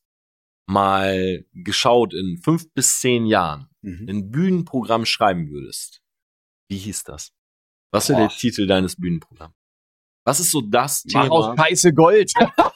[0.68, 4.08] mal geschaut in fünf bis zehn Jahren Mhm.
[4.10, 6.02] ein Bühnenprogramm schreiben würdest,
[6.70, 7.32] wie hieß das?
[7.92, 8.30] Was wäre der.
[8.30, 9.54] Titel deines Bühnenprogramms?
[10.26, 11.34] Was ist so das Mach Thema?
[11.36, 12.34] aus Scheiße Gold.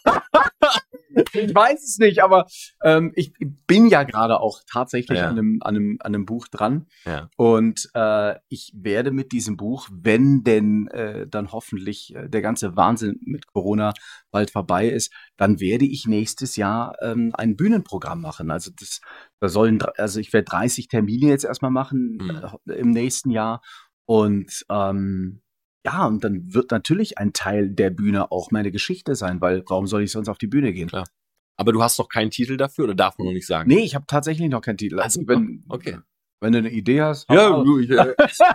[1.34, 2.46] ich weiß es nicht, aber
[2.84, 3.34] ähm, ich
[3.68, 5.28] bin ja gerade auch tatsächlich Ja.
[5.28, 6.88] an, einem, an, einem, an einem Buch dran.
[7.06, 7.30] Ja.
[7.38, 12.76] Und äh, ich werde mit diesem Buch, wenn denn äh, dann hoffentlich äh, der ganze
[12.76, 13.94] Wahnsinn mit Corona
[14.32, 18.52] bald vorbei ist, dann werde ich nächstes Jahr ähm, ein Bühnenprogramm machen.
[18.52, 19.02] Also das,
[19.40, 22.72] da sollen, also ich werde 30 Termine jetzt erstmal machen Mhm.
[22.74, 23.62] im nächsten Jahr.
[24.06, 25.42] Und ähm,
[25.86, 29.88] ja, und dann wird natürlich ein Teil der Bühne auch meine Geschichte sein, weil warum
[29.88, 30.90] soll ich sonst auf die Bühne gehen?
[30.90, 31.08] Klar.
[31.58, 33.70] Aber du hast noch keinen Titel dafür oder darf man noch nicht sagen?
[33.70, 35.00] Nee, ich habe tatsächlich noch keinen Titel.
[35.00, 35.98] Also Ah, wenn, okay.
[36.42, 38.14] Wenn du eine Idee hast, Ja, ich, äh,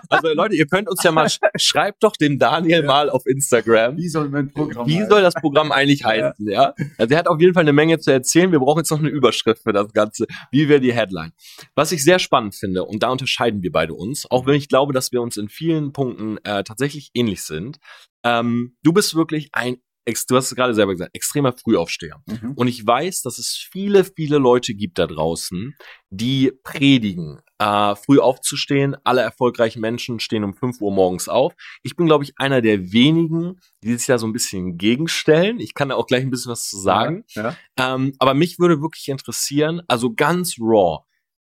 [0.09, 3.97] also Leute, ihr könnt uns ja mal, sch- schreibt doch dem Daniel mal auf Instagram.
[3.97, 5.11] wie soll mein Programm Wie heißen?
[5.11, 6.75] soll das Programm eigentlich heißen, ja?
[6.99, 8.51] Also er hat auf jeden Fall eine Menge zu erzählen.
[8.53, 10.27] Wir brauchen jetzt noch eine Überschrift für das Ganze.
[10.51, 11.33] Wie wäre die Headline?
[11.75, 14.93] Was ich sehr spannend finde, und da unterscheiden wir beide uns, auch wenn ich glaube,
[14.93, 17.79] dass wir uns in vielen Punkten äh, tatsächlich ähnlich sind.
[18.25, 22.23] Ähm, du bist wirklich ein, ex- du hast es gerade selber gesagt, extremer Frühaufsteher.
[22.27, 22.53] Mhm.
[22.55, 25.75] Und ich weiß, dass es viele, viele Leute gibt da draußen,
[26.11, 28.97] die predigen, äh, früh aufzustehen.
[29.05, 31.55] Alle erfolgreichen Menschen stehen um 5 Uhr morgens auf.
[31.83, 35.61] Ich bin, glaube ich, einer der wenigen, die sich da so ein bisschen gegenstellen.
[35.61, 37.25] Ich kann da auch gleich ein bisschen was zu sagen.
[37.31, 37.57] Ja.
[37.79, 41.05] Ähm, aber mich würde wirklich interessieren, also ganz raw,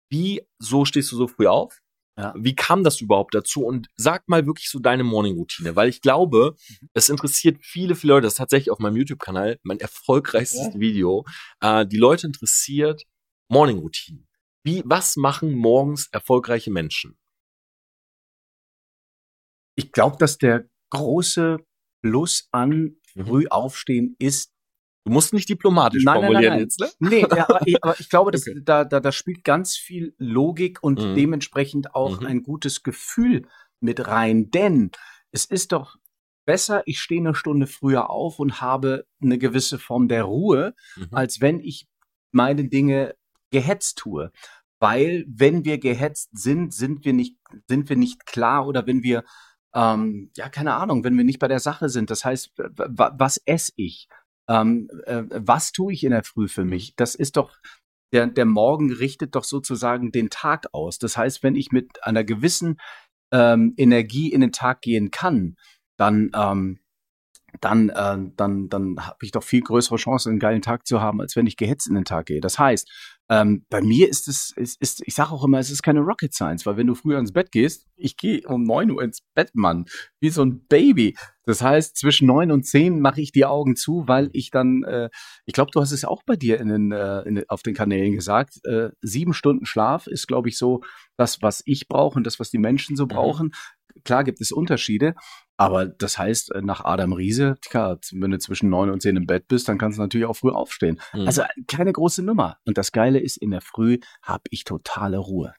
[0.10, 1.82] wie so stehst du so früh auf?
[2.18, 2.34] Ja.
[2.38, 3.66] Wie kam das überhaupt dazu?
[3.66, 6.56] Und sag mal wirklich so deine Morning-Routine, weil ich glaube,
[6.94, 8.24] es interessiert viele, viele Leute.
[8.26, 10.80] Das ist tatsächlich auf meinem YouTube-Kanal mein erfolgreichstes Ja.
[10.80, 11.26] Video.
[11.60, 13.04] Äh, die Leute interessiert
[13.50, 14.26] Morning-Routine.
[14.64, 17.18] Wie, was machen morgens erfolgreiche Menschen?
[19.78, 21.58] Ich glaube, dass der große
[22.02, 23.26] Plus an Mhm.
[23.28, 24.52] früh aufstehen ist,
[25.06, 26.90] Du musst nicht diplomatisch nein, formulieren nein, nein, jetzt, ne?
[27.00, 28.60] Nee, ja, aber, ich, aber, ich, glaube, das, okay.
[28.64, 31.16] da, da, da spielt ganz viel Logik und mhm.
[31.16, 32.26] dementsprechend auch mhm.
[32.28, 33.48] ein gutes Gefühl
[33.80, 34.50] mit rein.
[34.50, 34.90] Denn
[35.32, 35.98] es ist doch
[36.46, 41.10] besser, ich stehe eine Stunde früher auf und habe eine gewisse Form der Ruhe, mhm.
[41.12, 41.88] als wenn ich
[42.32, 43.16] meine Dinge
[43.52, 44.32] gehetzt tue.
[44.80, 47.38] Weil wenn wir gehetzt sind, sind wir nicht,
[47.68, 49.24] sind wir nicht klar oder wenn wir,
[49.74, 52.10] ähm, ja, keine Ahnung, wenn wir nicht bei der Sache sind.
[52.10, 54.08] Das heißt, was esse ich?
[54.48, 56.96] Ähm, äh, was tue ich in der Früh für mich?
[56.96, 57.58] Das ist doch,
[58.14, 61.00] der, der Morgen richtet doch sozusagen den Tag aus.
[61.00, 62.78] Das heißt, wenn ich mit einer gewissen
[63.32, 65.56] ähm, Energie in den Tag gehen kann,
[65.98, 66.80] dann, ähm,
[67.62, 71.22] dann, äh, dann, dann habe ich doch viel größere Chance, einen geilen Tag zu haben,
[71.22, 72.42] als wenn ich gehetzt in den Tag gehe.
[72.42, 72.90] Das heißt,
[73.28, 76.34] ähm, bei mir ist es, ist, ist, ich sage auch immer, es ist keine Rocket
[76.34, 79.50] Science, weil wenn du früher ins Bett gehst, ich gehe um neun Uhr ins Bett,
[79.54, 79.86] Mann,
[80.20, 81.16] wie so ein Baby.
[81.46, 85.10] Das heißt, zwischen neun und zehn mache ich die Augen zu, weil ich dann, äh,
[85.46, 88.14] ich glaube, du hast es auch bei dir in den, äh, in, auf den Kanälen
[88.14, 90.82] gesagt, äh, sieben Stunden Schlaf ist, glaube ich, so
[91.18, 93.10] das, was ich brauche und das, was die Menschen so mhm.
[93.10, 93.52] brauchen.
[94.04, 95.16] Klar gibt es Unterschiede,
[95.58, 99.26] aber das heißt, äh, nach Adam Riese, tja, wenn du zwischen neun und zehn im
[99.26, 101.00] Bett bist, dann kannst du natürlich auch früh aufstehen.
[101.14, 101.28] Mhm.
[101.28, 102.58] Also keine große Nummer.
[102.66, 105.54] Und das Geile ist, in der Früh habe ich totale Ruhe.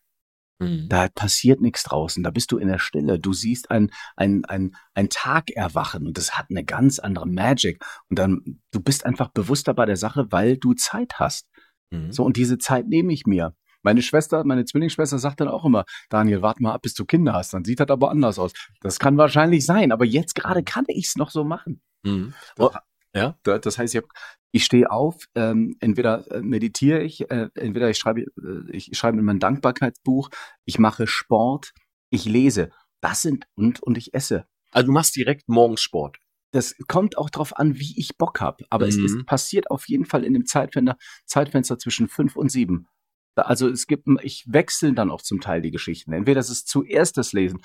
[0.58, 0.88] Mhm.
[0.88, 3.18] Da passiert nichts draußen, da bist du in der Stille.
[3.18, 7.82] Du siehst ein, ein, ein, ein Tag erwachen und das hat eine ganz andere Magic.
[8.08, 11.48] Und dann, du bist einfach bewusster bei der Sache, weil du Zeit hast.
[11.90, 12.12] Mhm.
[12.12, 13.54] So, und diese Zeit nehme ich mir.
[13.86, 17.34] Meine Schwester, meine Zwillingsschwester sagt dann auch immer, Daniel, warte mal ab, bis du Kinder
[17.34, 18.50] hast, dann sieht das aber anders aus.
[18.80, 21.80] Das kann wahrscheinlich sein, aber jetzt gerade kann ich es noch so machen.
[22.02, 22.34] Mhm.
[22.58, 22.70] Oh,
[23.14, 23.38] ja.
[23.44, 24.02] Das heißt, ich,
[24.50, 29.18] ich stehe auf, ähm, entweder äh, meditiere ich, äh, entweder ich schreibe, äh, ich schreibe
[29.18, 30.30] in mein Dankbarkeitsbuch,
[30.64, 31.72] ich mache Sport,
[32.10, 32.70] ich lese.
[33.00, 34.46] Das sind und und ich esse.
[34.72, 36.18] Also du machst direkt morgens Sport.
[36.50, 38.64] Das kommt auch darauf an, wie ich Bock habe.
[38.68, 38.90] Aber mhm.
[38.90, 39.26] es ist mhm.
[39.26, 42.88] passiert auf jeden Fall in dem Zeitfenster, Zeitfenster zwischen fünf und sieben.
[43.36, 46.12] Also es gibt, ich wechsle dann auch zum Teil die Geschichten.
[46.12, 47.60] Entweder es ist zuerst das Lesen,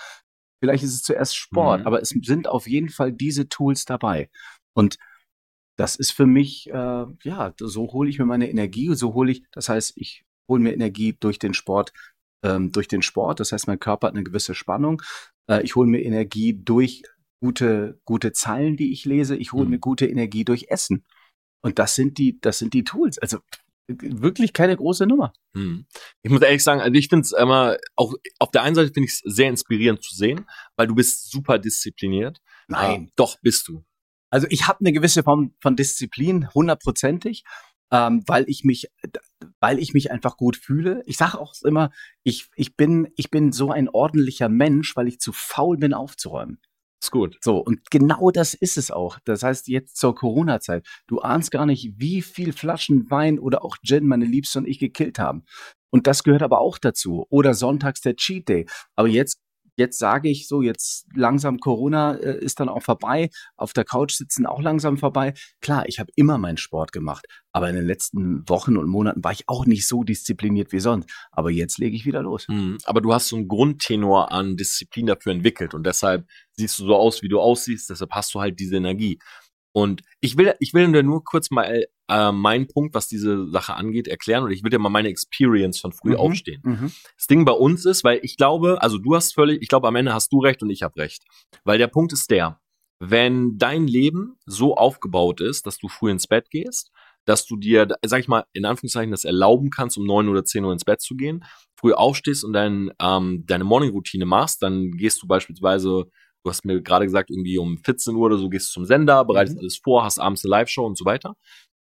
[0.62, 1.88] vielleicht ist es zuerst Sport, mhm.
[1.88, 4.30] aber es sind auf jeden Fall diese Tools dabei.
[4.74, 4.98] Und
[5.78, 9.44] das ist für mich, äh, ja, so hole ich mir meine Energie, so hole ich,
[9.52, 11.94] das heißt, ich hole mir Energie durch den Sport,
[12.44, 13.40] ähm, durch den Sport.
[13.40, 15.02] Das heißt, mein Körper hat eine gewisse Spannung.
[15.50, 17.04] Äh, ich hole mir Energie durch
[17.42, 19.36] gute, gute Zeilen, die ich lese.
[19.36, 19.72] Ich hole mhm.
[19.72, 21.06] mir gute Energie durch Essen.
[21.64, 23.18] Und das sind die, das sind die Tools.
[23.20, 23.40] Also
[23.88, 25.34] wirklich keine große Nummer.
[25.56, 25.86] Hm.
[26.22, 29.08] Ich muss ehrlich sagen, also ich finde es immer, auch auf der einen Seite finde
[29.08, 32.39] ich es sehr inspirierend zu sehen, weil du bist super diszipliniert.
[32.67, 33.06] Nein.
[33.06, 33.84] Äh, doch, bist du.
[34.30, 37.44] Also ich habe eine gewisse Form von Disziplin, hundertprozentig,
[37.91, 38.89] ähm, weil ich mich,
[39.60, 41.04] weil ich mich einfach gut fühle.
[41.06, 41.91] Ich sage auch immer,
[42.24, 46.62] ich, ich bin, ich bin so ein ordentlicher Mensch, weil ich zu faul bin aufzuräumen.
[47.02, 47.38] Ist gut.
[47.42, 49.18] So, und genau das ist es auch.
[49.26, 53.78] Das heißt, jetzt zur Corona-Zeit, du ahnst gar nicht, wie viel Flaschen Wein oder auch
[53.84, 55.44] Gin meine Liebste und ich gekillt haben.
[55.90, 57.26] Und das gehört aber auch dazu.
[57.30, 58.68] Oder sonntags der Cheat Day.
[58.96, 59.40] Aber jetzt
[59.82, 64.13] Jetzt sage ich so, jetzt langsam Corona äh, ist dann auch vorbei, auf der Couch
[64.13, 65.34] sitzen auch langsam vorbei.
[65.60, 69.32] Klar, ich habe immer meinen Sport gemacht, aber in den letzten Wochen und Monaten war
[69.32, 71.10] ich auch nicht so diszipliniert wie sonst.
[71.32, 72.46] Aber jetzt lege ich wieder los.
[72.48, 76.86] Mhm, aber du hast so einen Grundtenor an Disziplin dafür entwickelt und deshalb siehst du
[76.86, 79.17] so aus, wie du aussiehst, deshalb hast du halt diese Energie.
[79.74, 84.08] Und ich will, ich will nur kurz mal äh, meinen Punkt, was diese Sache angeht,
[84.08, 86.18] erklären und ich will dir mal meine Experience von früh mhm.
[86.18, 86.62] aufstehen.
[86.64, 86.92] Mhm.
[87.18, 89.96] Das Ding bei uns ist, weil ich glaube, also du hast völlig, ich glaube am
[89.96, 91.24] Ende hast du recht und ich habe recht.
[91.64, 92.60] Weil der Punkt ist der,
[93.00, 96.92] wenn dein Leben so aufgebaut ist, dass du früh ins Bett gehst,
[97.26, 100.66] dass du dir, sag ich mal, in Anführungszeichen das erlauben kannst, um neun oder zehn
[100.66, 101.44] Uhr ins Bett zu gehen,
[101.76, 106.06] früh aufstehst und dein, ähm, deine Morning-Routine machst, dann gehst du beispielsweise
[106.43, 109.23] Du hast mir gerade gesagt, irgendwie um 14 Uhr oder so gehst du zum Sender,
[109.25, 109.62] bereitest mhm.
[109.62, 111.36] alles vor, hast abends eine Live-Show und so weiter.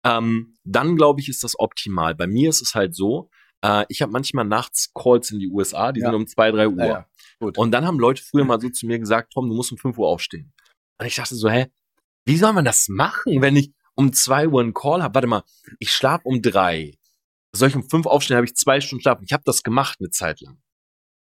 [0.06, 2.14] Ähm, dann glaube ich, ist das optimal.
[2.14, 3.30] Bei mir ist es halt so,
[3.64, 6.08] äh, ich habe manchmal nachts Calls in die USA, die ja.
[6.08, 6.86] sind um 2, 3 Uhr.
[6.86, 7.08] Ja.
[7.40, 9.98] Und dann haben Leute früher mal so zu mir gesagt, Tom, du musst um 5
[9.98, 10.54] Uhr aufstehen.
[11.00, 11.68] Und ich dachte so, hä,
[12.26, 15.16] wie soll man das machen, wenn ich um 2 Uhr einen Call habe?
[15.16, 15.44] Warte mal,
[15.80, 16.98] ich schlafe um 3.
[17.56, 19.24] Soll ich um 5 aufstehen, habe ich zwei Stunden schlafen.
[19.26, 20.58] Ich habe das gemacht eine Zeit lang.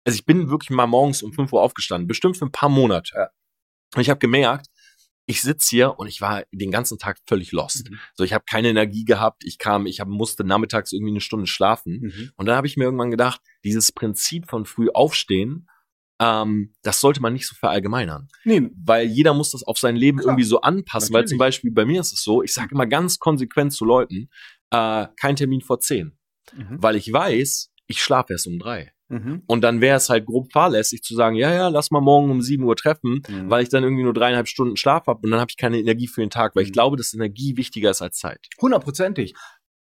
[0.05, 3.29] Also ich bin wirklich mal morgens um 5 Uhr aufgestanden, bestimmt für ein paar Monate.
[3.95, 4.67] Und ich habe gemerkt,
[5.29, 7.91] ich sitze hier und ich war den ganzen Tag völlig lost.
[7.91, 7.99] Mhm.
[8.15, 9.43] So, ich habe keine Energie gehabt.
[9.45, 11.99] Ich kam, ich hab, musste nachmittags irgendwie eine Stunde schlafen.
[12.01, 12.31] Mhm.
[12.35, 15.67] Und dann habe ich mir irgendwann gedacht, dieses Prinzip von früh aufstehen,
[16.19, 18.27] ähm, das sollte man nicht so verallgemeinern.
[18.43, 18.71] Nee.
[18.83, 20.31] Weil jeder muss das auf sein Leben Klar.
[20.31, 21.13] irgendwie so anpassen.
[21.13, 21.13] Natürlich.
[21.13, 24.29] Weil zum Beispiel bei mir ist es so, ich sage immer ganz konsequent zu Leuten,
[24.71, 26.17] äh, kein Termin vor zehn.
[26.53, 26.77] Mhm.
[26.81, 28.93] Weil ich weiß, ich schlafe erst um drei.
[29.09, 29.43] Mhm.
[29.47, 32.41] Und dann wäre es halt grob fahrlässig zu sagen, ja, ja, lass mal morgen um
[32.41, 33.49] 7 Uhr treffen, mhm.
[33.49, 36.07] weil ich dann irgendwie nur dreieinhalb Stunden Schlaf habe und dann habe ich keine Energie
[36.07, 36.73] für den Tag, weil ich mhm.
[36.73, 38.47] glaube, dass Energie wichtiger ist als Zeit.
[38.61, 39.33] Hundertprozentig.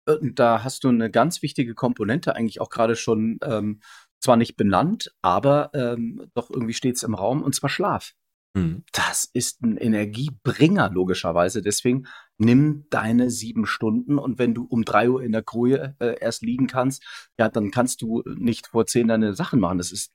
[0.07, 3.81] Äh, da hast du eine ganz wichtige Komponente eigentlich auch gerade schon ähm,
[4.21, 8.15] zwar nicht benannt, aber ähm, doch irgendwie steht es im Raum, und zwar Schlaf.
[8.55, 8.85] Mhm.
[8.93, 11.63] Das ist ein Energiebringer, logischerweise.
[11.63, 12.07] Deswegen
[12.39, 16.43] nimm deine sieben Stunden und wenn du um drei Uhr in der Koje äh, erst
[16.43, 17.05] liegen kannst,
[17.39, 19.79] ja, dann kannst du nicht vor zehn deine Sachen machen.
[19.79, 20.13] Das ist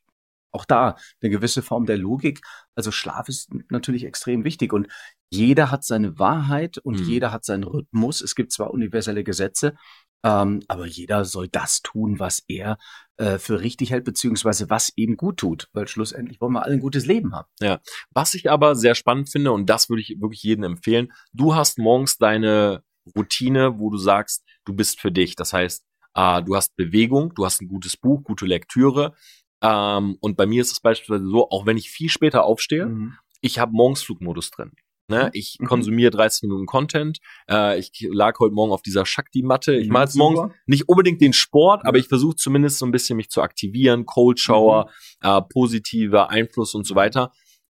[0.52, 2.42] auch da eine gewisse Form der Logik.
[2.76, 4.88] Also Schlaf ist natürlich extrem wichtig und
[5.30, 7.06] jeder hat seine Wahrheit und mhm.
[7.06, 8.22] jeder hat seinen Rhythmus.
[8.22, 9.76] Es gibt zwar universelle Gesetze,
[10.26, 12.80] ähm, aber jeder soll das tun, was er
[13.18, 16.80] äh, für richtig hält, beziehungsweise was ihm gut tut, weil schlussendlich wollen wir alle ein
[16.80, 17.48] gutes Leben haben.
[17.62, 21.54] Ja, was ich aber sehr spannend finde, und das würde ich wirklich jedem empfehlen, du
[21.54, 22.84] hast morgens deine
[23.16, 25.36] Routine, wo du sagst, du bist für dich.
[25.36, 25.86] Das heißt,
[26.16, 29.14] äh, du hast Bewegung, du hast ein gutes Buch, gute Lektüre.
[29.62, 33.14] Ähm, und bei mir ist es beispielsweise so, auch wenn ich viel später aufstehe, mhm.
[33.42, 34.72] ich habe morgens Flugmodus drin.
[35.08, 35.26] Ne?
[35.26, 35.30] Mhm.
[35.34, 35.66] Ich mhm.
[35.68, 37.20] konsumiere 30 Minuten Content.
[37.50, 39.76] Äh, ich lag heute Morgen auf dieser Shakti-Matte.
[39.76, 41.90] Ich mhm, mache jetzt morgens nicht unbedingt den Sport, ja.
[41.90, 44.06] aber ich versuche zumindest so ein bisschen mich zu aktivieren.
[44.06, 44.90] Cold Shower,
[45.22, 45.30] mhm.
[45.30, 47.32] äh, positiver Einfluss und so weiter.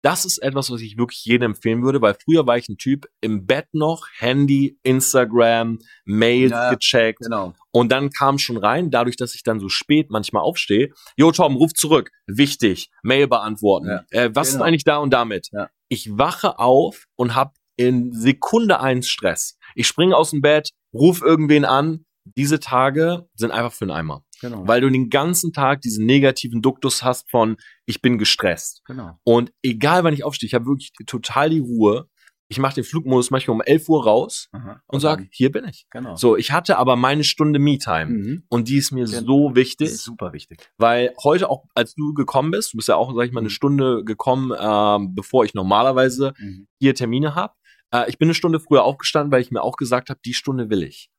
[0.07, 3.07] Das ist etwas, was ich wirklich jedem empfehlen würde, weil früher war ich ein Typ
[3.21, 7.23] im Bett noch, Handy, Instagram, Mails ja, gecheckt.
[7.23, 7.55] Genau.
[7.73, 10.91] Und dann kam schon rein, dadurch, dass ich dann so spät manchmal aufstehe.
[11.17, 12.13] Jo, Tom, ruf zurück.
[12.29, 12.89] Wichtig.
[13.03, 13.89] Mail beantworten.
[13.89, 14.63] Ja, äh, was genau.
[14.63, 15.49] ist eigentlich da und damit?
[15.51, 15.71] Ja.
[15.89, 19.59] Ich wache auf und habe in Sekunde eins Stress.
[19.75, 22.06] Ich springe aus dem Bett, ruf irgendwen an.
[22.37, 24.23] Diese Tage sind einfach für einen Eimer.
[24.41, 24.67] Genau.
[24.67, 28.83] Weil du den ganzen Tag diesen negativen Duktus hast von, ich bin gestresst.
[28.85, 29.19] Genau.
[29.25, 32.09] Und egal wann ich aufstehe, ich habe wirklich total die Ruhe.
[32.49, 35.87] Ich mache den Flugmodus manchmal um 11 Uhr raus Aha, und sage, hier bin ich.
[35.91, 36.15] Genau.
[36.15, 38.43] So, ich hatte aber meine Stunde Me-Time mhm.
[38.49, 39.27] und die ist mir genau.
[39.27, 39.97] so wichtig.
[39.97, 40.71] Super wichtig.
[40.79, 43.49] Weil heute auch, als du gekommen bist, du bist ja auch, sag ich mal, eine
[43.49, 43.53] mhm.
[43.53, 46.69] Stunde gekommen, äh, bevor ich normalerweise mhm.
[46.79, 47.55] hier Termine habe.
[47.93, 50.71] Äh, ich bin eine Stunde früher aufgestanden, weil ich mir auch gesagt habe, die Stunde
[50.71, 51.11] will ich.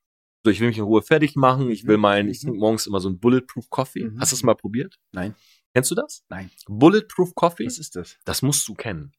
[0.48, 1.70] So, ich will mich in Ruhe fertig machen.
[1.70, 2.02] Ich will mhm.
[2.04, 4.06] mein, ich trinke morgens immer so ein Bulletproof Coffee.
[4.06, 4.22] Mhm.
[4.22, 4.98] Hast du das mal probiert?
[5.12, 5.36] Nein.
[5.74, 6.24] Kennst du das?
[6.30, 6.50] Nein.
[6.68, 7.66] Bulletproof Coffee?
[7.66, 8.18] Was ist das?
[8.24, 9.12] Das musst du kennen.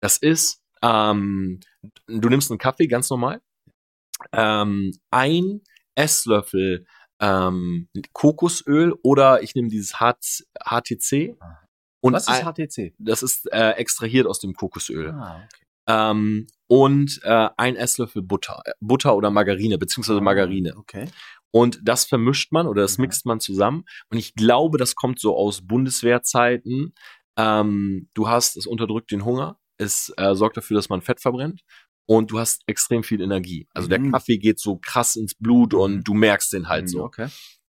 [0.00, 1.60] Das ist, ähm,
[2.08, 3.40] du nimmst einen Kaffee ganz normal,
[4.32, 5.60] ähm, ein
[5.94, 6.84] Esslöffel
[7.20, 11.36] ähm, Kokosöl oder ich nehme dieses HTC.
[12.00, 12.92] Und Was ist HTC?
[12.98, 15.10] Das ist äh, extrahiert aus dem Kokosöl.
[15.10, 15.65] Ah, okay.
[15.88, 20.76] Ähm, und äh, ein Esslöffel Butter, äh, Butter oder Margarine, beziehungsweise ah, Margarine.
[20.76, 21.08] Okay.
[21.52, 23.84] Und das vermischt man oder das mixt man zusammen.
[24.10, 26.92] Und ich glaube, das kommt so aus Bundeswehrzeiten.
[27.38, 31.62] Ähm, du hast, es unterdrückt den Hunger, es äh, sorgt dafür, dass man Fett verbrennt
[32.06, 33.68] und du hast extrem viel Energie.
[33.74, 33.90] Also mhm.
[33.90, 37.04] der Kaffee geht so krass ins Blut und du merkst den halt mhm, so.
[37.04, 37.28] Okay.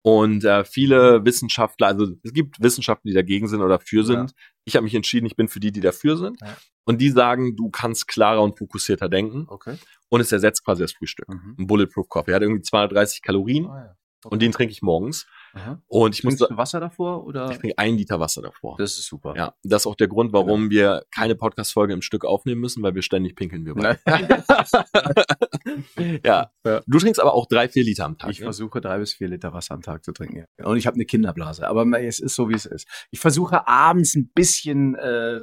[0.01, 4.31] Und äh, viele Wissenschaftler, also es gibt Wissenschaftler, die dagegen sind oder dafür sind.
[4.31, 4.35] Ja.
[4.63, 6.39] Ich habe mich entschieden, ich bin für die, die dafür sind.
[6.41, 6.57] Ja.
[6.89, 9.45] Und die sagen, du kannst klarer und fokussierter denken.
[9.47, 9.75] Okay.
[10.09, 11.29] Und es ersetzt quasi das Frühstück.
[11.29, 11.55] Mhm.
[11.59, 12.33] Ein Bulletproof Coffee.
[12.33, 13.67] Hat irgendwie 230 Kalorien.
[13.67, 13.95] Ah, ja.
[14.23, 14.33] okay.
[14.33, 15.27] Und den trinke ich morgens.
[15.53, 15.79] Aha.
[15.85, 16.49] Und ich Trinkst muss.
[16.49, 17.51] Du Wasser davor oder?
[17.51, 18.75] Ich trinke ein Liter Wasser davor.
[18.79, 19.35] Das ist super.
[19.37, 20.71] Ja, das ist auch der Grund, warum genau.
[20.71, 23.99] wir keine Podcast-Folge im Stück aufnehmen müssen, weil wir ständig pinkeln wir beide.
[26.25, 26.49] ja.
[26.65, 26.81] ja.
[26.87, 28.31] Du trinkst aber auch drei, vier Liter am Tag.
[28.31, 28.45] Ich ne?
[28.45, 30.45] versuche drei bis vier Liter Wasser am Tag zu trinken.
[30.57, 30.65] Ja.
[30.65, 31.67] Und ich habe eine Kinderblase.
[31.67, 32.87] Aber es ist so, wie es ist.
[33.11, 35.39] Ich versuche abends ein bisschen, äh,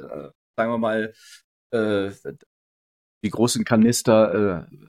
[0.57, 1.13] sagen wir mal,
[1.71, 2.11] äh,
[3.23, 4.85] die großen Kanister äh,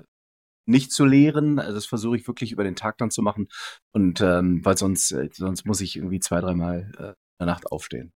[0.66, 1.58] nicht zu leeren.
[1.58, 3.48] Also das versuche ich wirklich über den Tag dann zu machen.
[3.92, 7.66] Und ähm, weil sonst, äh, sonst muss ich irgendwie zwei, dreimal äh, in der Nacht
[7.70, 8.12] aufstehen.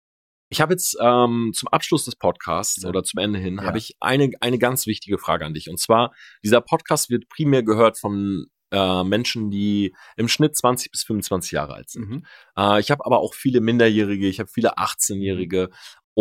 [0.51, 2.89] Ich habe jetzt ähm, zum Abschluss des Podcasts ja.
[2.89, 3.63] oder zum Ende hin ja.
[3.65, 5.69] habe ich eine eine ganz wichtige Frage an dich.
[5.69, 11.03] Und zwar dieser Podcast wird primär gehört von äh, Menschen, die im Schnitt 20 bis
[11.03, 12.09] 25 Jahre alt sind.
[12.09, 12.25] Mhm.
[12.57, 15.69] Äh, ich habe aber auch viele Minderjährige, ich habe viele 18-Jährige.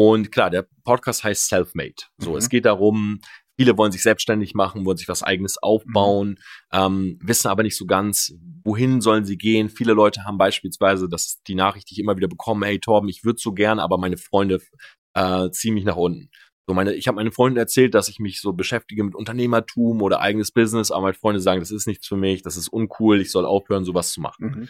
[0.00, 1.96] Und klar, der Podcast heißt Selfmade.
[2.18, 2.36] So, mhm.
[2.36, 3.18] es geht darum,
[3.60, 6.38] Viele wollen sich selbstständig machen, wollen sich was eigenes aufbauen,
[6.70, 6.78] mhm.
[6.78, 8.32] ähm, wissen aber nicht so ganz,
[8.62, 9.68] wohin sollen sie gehen.
[9.68, 13.24] Viele Leute haben beispielsweise, das die Nachricht, die ich immer wieder bekomme, hey Torben, ich
[13.24, 14.60] würde so gern, aber meine Freunde
[15.14, 16.30] äh, ziehen mich nach unten.
[16.68, 20.20] So meine, ich habe meinen Freunden erzählt, dass ich mich so beschäftige mit Unternehmertum oder
[20.20, 23.32] eigenes Business, aber meine Freunde sagen, das ist nichts für mich, das ist uncool, ich
[23.32, 24.46] soll aufhören, sowas zu machen.
[24.46, 24.68] Mhm.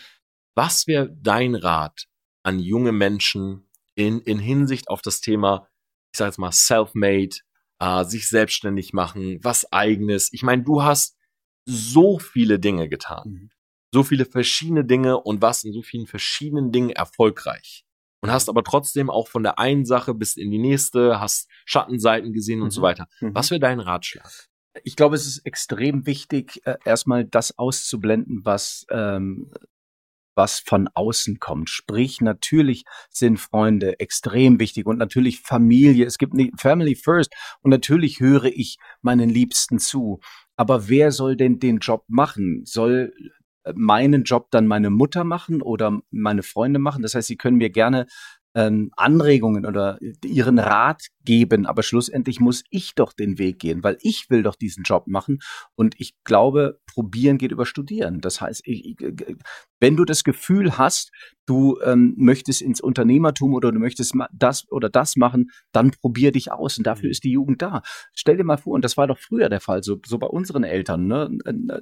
[0.55, 2.07] Was wäre dein Rat
[2.43, 3.68] an junge Menschen
[3.99, 5.69] in, in Hinsicht auf das Thema,
[6.13, 7.37] ich sage jetzt mal, self-made,
[7.81, 10.33] äh, sich selbstständig machen, was eigenes.
[10.33, 11.17] Ich meine, du hast
[11.67, 13.29] so viele Dinge getan.
[13.29, 13.51] Mhm.
[13.93, 17.85] So viele verschiedene Dinge und warst in so vielen verschiedenen Dingen erfolgreich.
[18.21, 22.33] Und hast aber trotzdem auch von der einen Sache bis in die nächste, hast Schattenseiten
[22.33, 22.85] gesehen und so mhm.
[22.85, 23.09] weiter.
[23.21, 23.35] Mhm.
[23.35, 24.31] Was wäre dein Ratschlag?
[24.85, 29.51] Ich glaube, es ist extrem wichtig, äh, erstmal das auszublenden, was, ähm,
[30.39, 31.69] was von außen kommt.
[31.69, 36.07] Sprich, natürlich sind Freunde extrem wichtig und natürlich Familie.
[36.07, 40.21] Es gibt Family First und natürlich höre ich meinen Liebsten zu.
[40.57, 42.63] Aber wer soll denn den Job machen?
[42.65, 43.13] Soll
[43.75, 47.03] meinen Job dann meine Mutter machen oder meine Freunde machen?
[47.03, 48.07] Das heißt, sie können mir gerne
[48.55, 53.99] ähm, Anregungen oder ihren Rat geben, aber schlussendlich muss ich doch den Weg gehen, weil
[54.01, 55.41] ich will doch diesen Job machen
[55.75, 58.23] und ich glaube, probieren geht über studieren.
[58.23, 58.97] Das heißt, ich,
[59.79, 61.13] wenn du das Gefühl hast,
[61.45, 66.51] du ähm, möchtest ins Unternehmertum oder du möchtest das oder das machen, dann probier dich
[66.51, 67.11] aus und dafür mhm.
[67.11, 67.83] ist die Jugend da.
[68.15, 70.65] Stell dir mal vor, und das war doch früher der Fall, so, so bei unseren
[70.65, 71.31] Eltern, ne,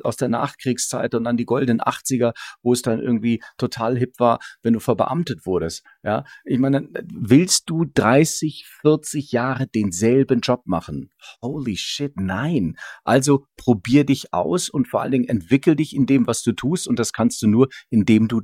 [0.03, 2.33] aus der Nachkriegszeit und dann die goldenen 80er,
[2.63, 5.85] wo es dann irgendwie total hip war, wenn du verbeamtet wurdest.
[6.03, 9.36] Ja, ich meine, willst du 30, 40 Jahre
[9.75, 11.11] denselben Job machen?
[11.43, 12.77] Holy shit, nein.
[13.05, 16.89] Also probier dich aus und vor allen Dingen entwickel dich in dem, was du tust
[16.89, 18.43] und das kannst du nur, indem du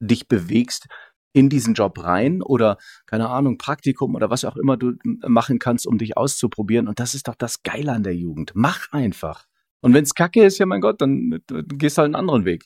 [0.00, 0.86] dich bewegst
[1.32, 4.92] in diesen Job rein oder keine Ahnung, Praktikum oder was auch immer du
[5.26, 6.88] machen kannst, um dich auszuprobieren.
[6.88, 8.52] Und das ist doch das Geile an der Jugend.
[8.54, 9.44] Mach einfach.
[9.80, 12.64] Und wenn es kacke ist, ja mein Gott, dann, gehst halt einen anderen Weg.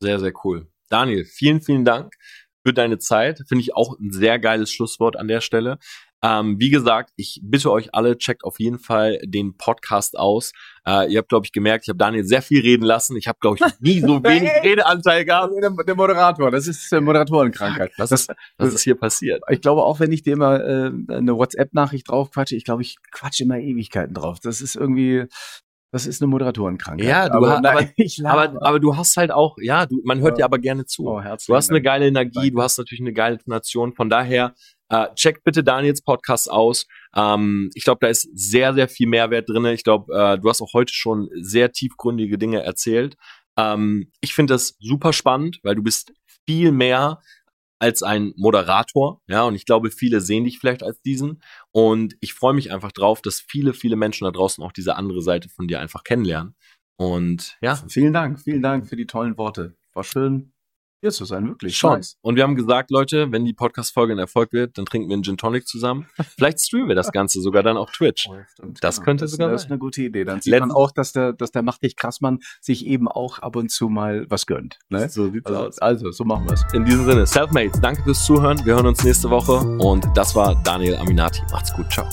[0.00, 0.68] Sehr, sehr cool.
[0.88, 2.14] Daniel, vielen, vielen Dank
[2.66, 3.42] für deine Zeit.
[3.48, 5.78] Finde ich auch ein sehr geiles Schlusswort an der Stelle.
[6.22, 10.52] Ähm, wie gesagt, ich bitte euch alle, checkt auf jeden Fall den Podcast aus.
[10.86, 13.16] Äh, ihr habt, glaube ich, gemerkt, ich habe Daniel sehr viel reden lassen.
[13.16, 15.52] Ich habe, glaube ich, nie so wenig Redeanteil gehabt.
[15.62, 17.92] Der, der, Moderator, das ist äh, Moderatorenkrankheit.
[17.96, 19.42] Was, das, ist, was ist hier passiert?
[19.48, 20.60] Ich glaube, auch wenn ich dir mal
[21.08, 24.40] äh, eine WhatsApp-Nachricht drauf quatsche, ich glaube, ich quatsche immer Ewigkeiten drauf.
[24.40, 25.26] Das ist irgendwie,
[25.92, 27.08] das ist eine Moderatorenkrankheit.
[27.08, 27.88] Ja, du aber, aber,
[28.24, 30.36] aber, aber, du hast halt auch, ja, du, man hört ja.
[30.36, 31.06] dir aber gerne zu.
[31.06, 32.52] Oh, du hast eine geile Energie, Danke.
[32.52, 33.92] du hast natürlich eine geile Tonation.
[33.94, 34.54] Von daher,
[34.90, 36.86] äh, checkt bitte Daniels Podcast aus.
[37.14, 39.64] Ähm, ich glaube, da ist sehr, sehr viel Mehrwert drin.
[39.66, 43.16] Ich glaube, äh, du hast auch heute schon sehr tiefgründige Dinge erzählt.
[43.56, 46.12] Ähm, ich finde das super spannend, weil du bist
[46.46, 47.20] viel mehr
[47.78, 51.42] als ein Moderator, ja, und ich glaube, viele sehen dich vielleicht als diesen.
[51.72, 55.22] Und ich freue mich einfach drauf, dass viele, viele Menschen da draußen auch diese andere
[55.22, 56.54] Seite von dir einfach kennenlernen.
[56.96, 57.76] Und ja.
[57.88, 59.76] Vielen Dank, vielen Dank für die tollen Worte.
[59.94, 60.52] War schön,
[61.00, 61.76] hier zu sein, wirklich.
[61.76, 61.94] Schon.
[61.94, 62.16] Nice.
[62.20, 65.22] Und wir haben gesagt, Leute, wenn die Podcast-Folge ein Erfolg wird, dann trinken wir einen
[65.22, 66.06] Gin Tonic zusammen.
[66.36, 68.28] Vielleicht streamen wir das Ganze sogar dann auf Twitch.
[68.28, 68.36] Oh,
[68.80, 69.04] das genau.
[69.04, 70.24] könnte das, sogar Das ist eine gute Idee.
[70.24, 73.38] Dann sieht Letzt man auch, dass der, dass der Macht dich Krassmann sich eben auch
[73.38, 74.78] ab und zu mal was gönnt.
[74.88, 75.08] Ne?
[75.08, 75.78] So sieht's also, aus.
[75.78, 76.64] Also, so machen wir es.
[76.72, 78.64] In diesem Sinne, Selfmade, danke fürs Zuhören.
[78.64, 79.52] Wir hören uns nächste Woche.
[79.78, 81.40] Und das war Daniel Aminati.
[81.50, 81.90] Macht's gut.
[81.90, 82.06] Ciao.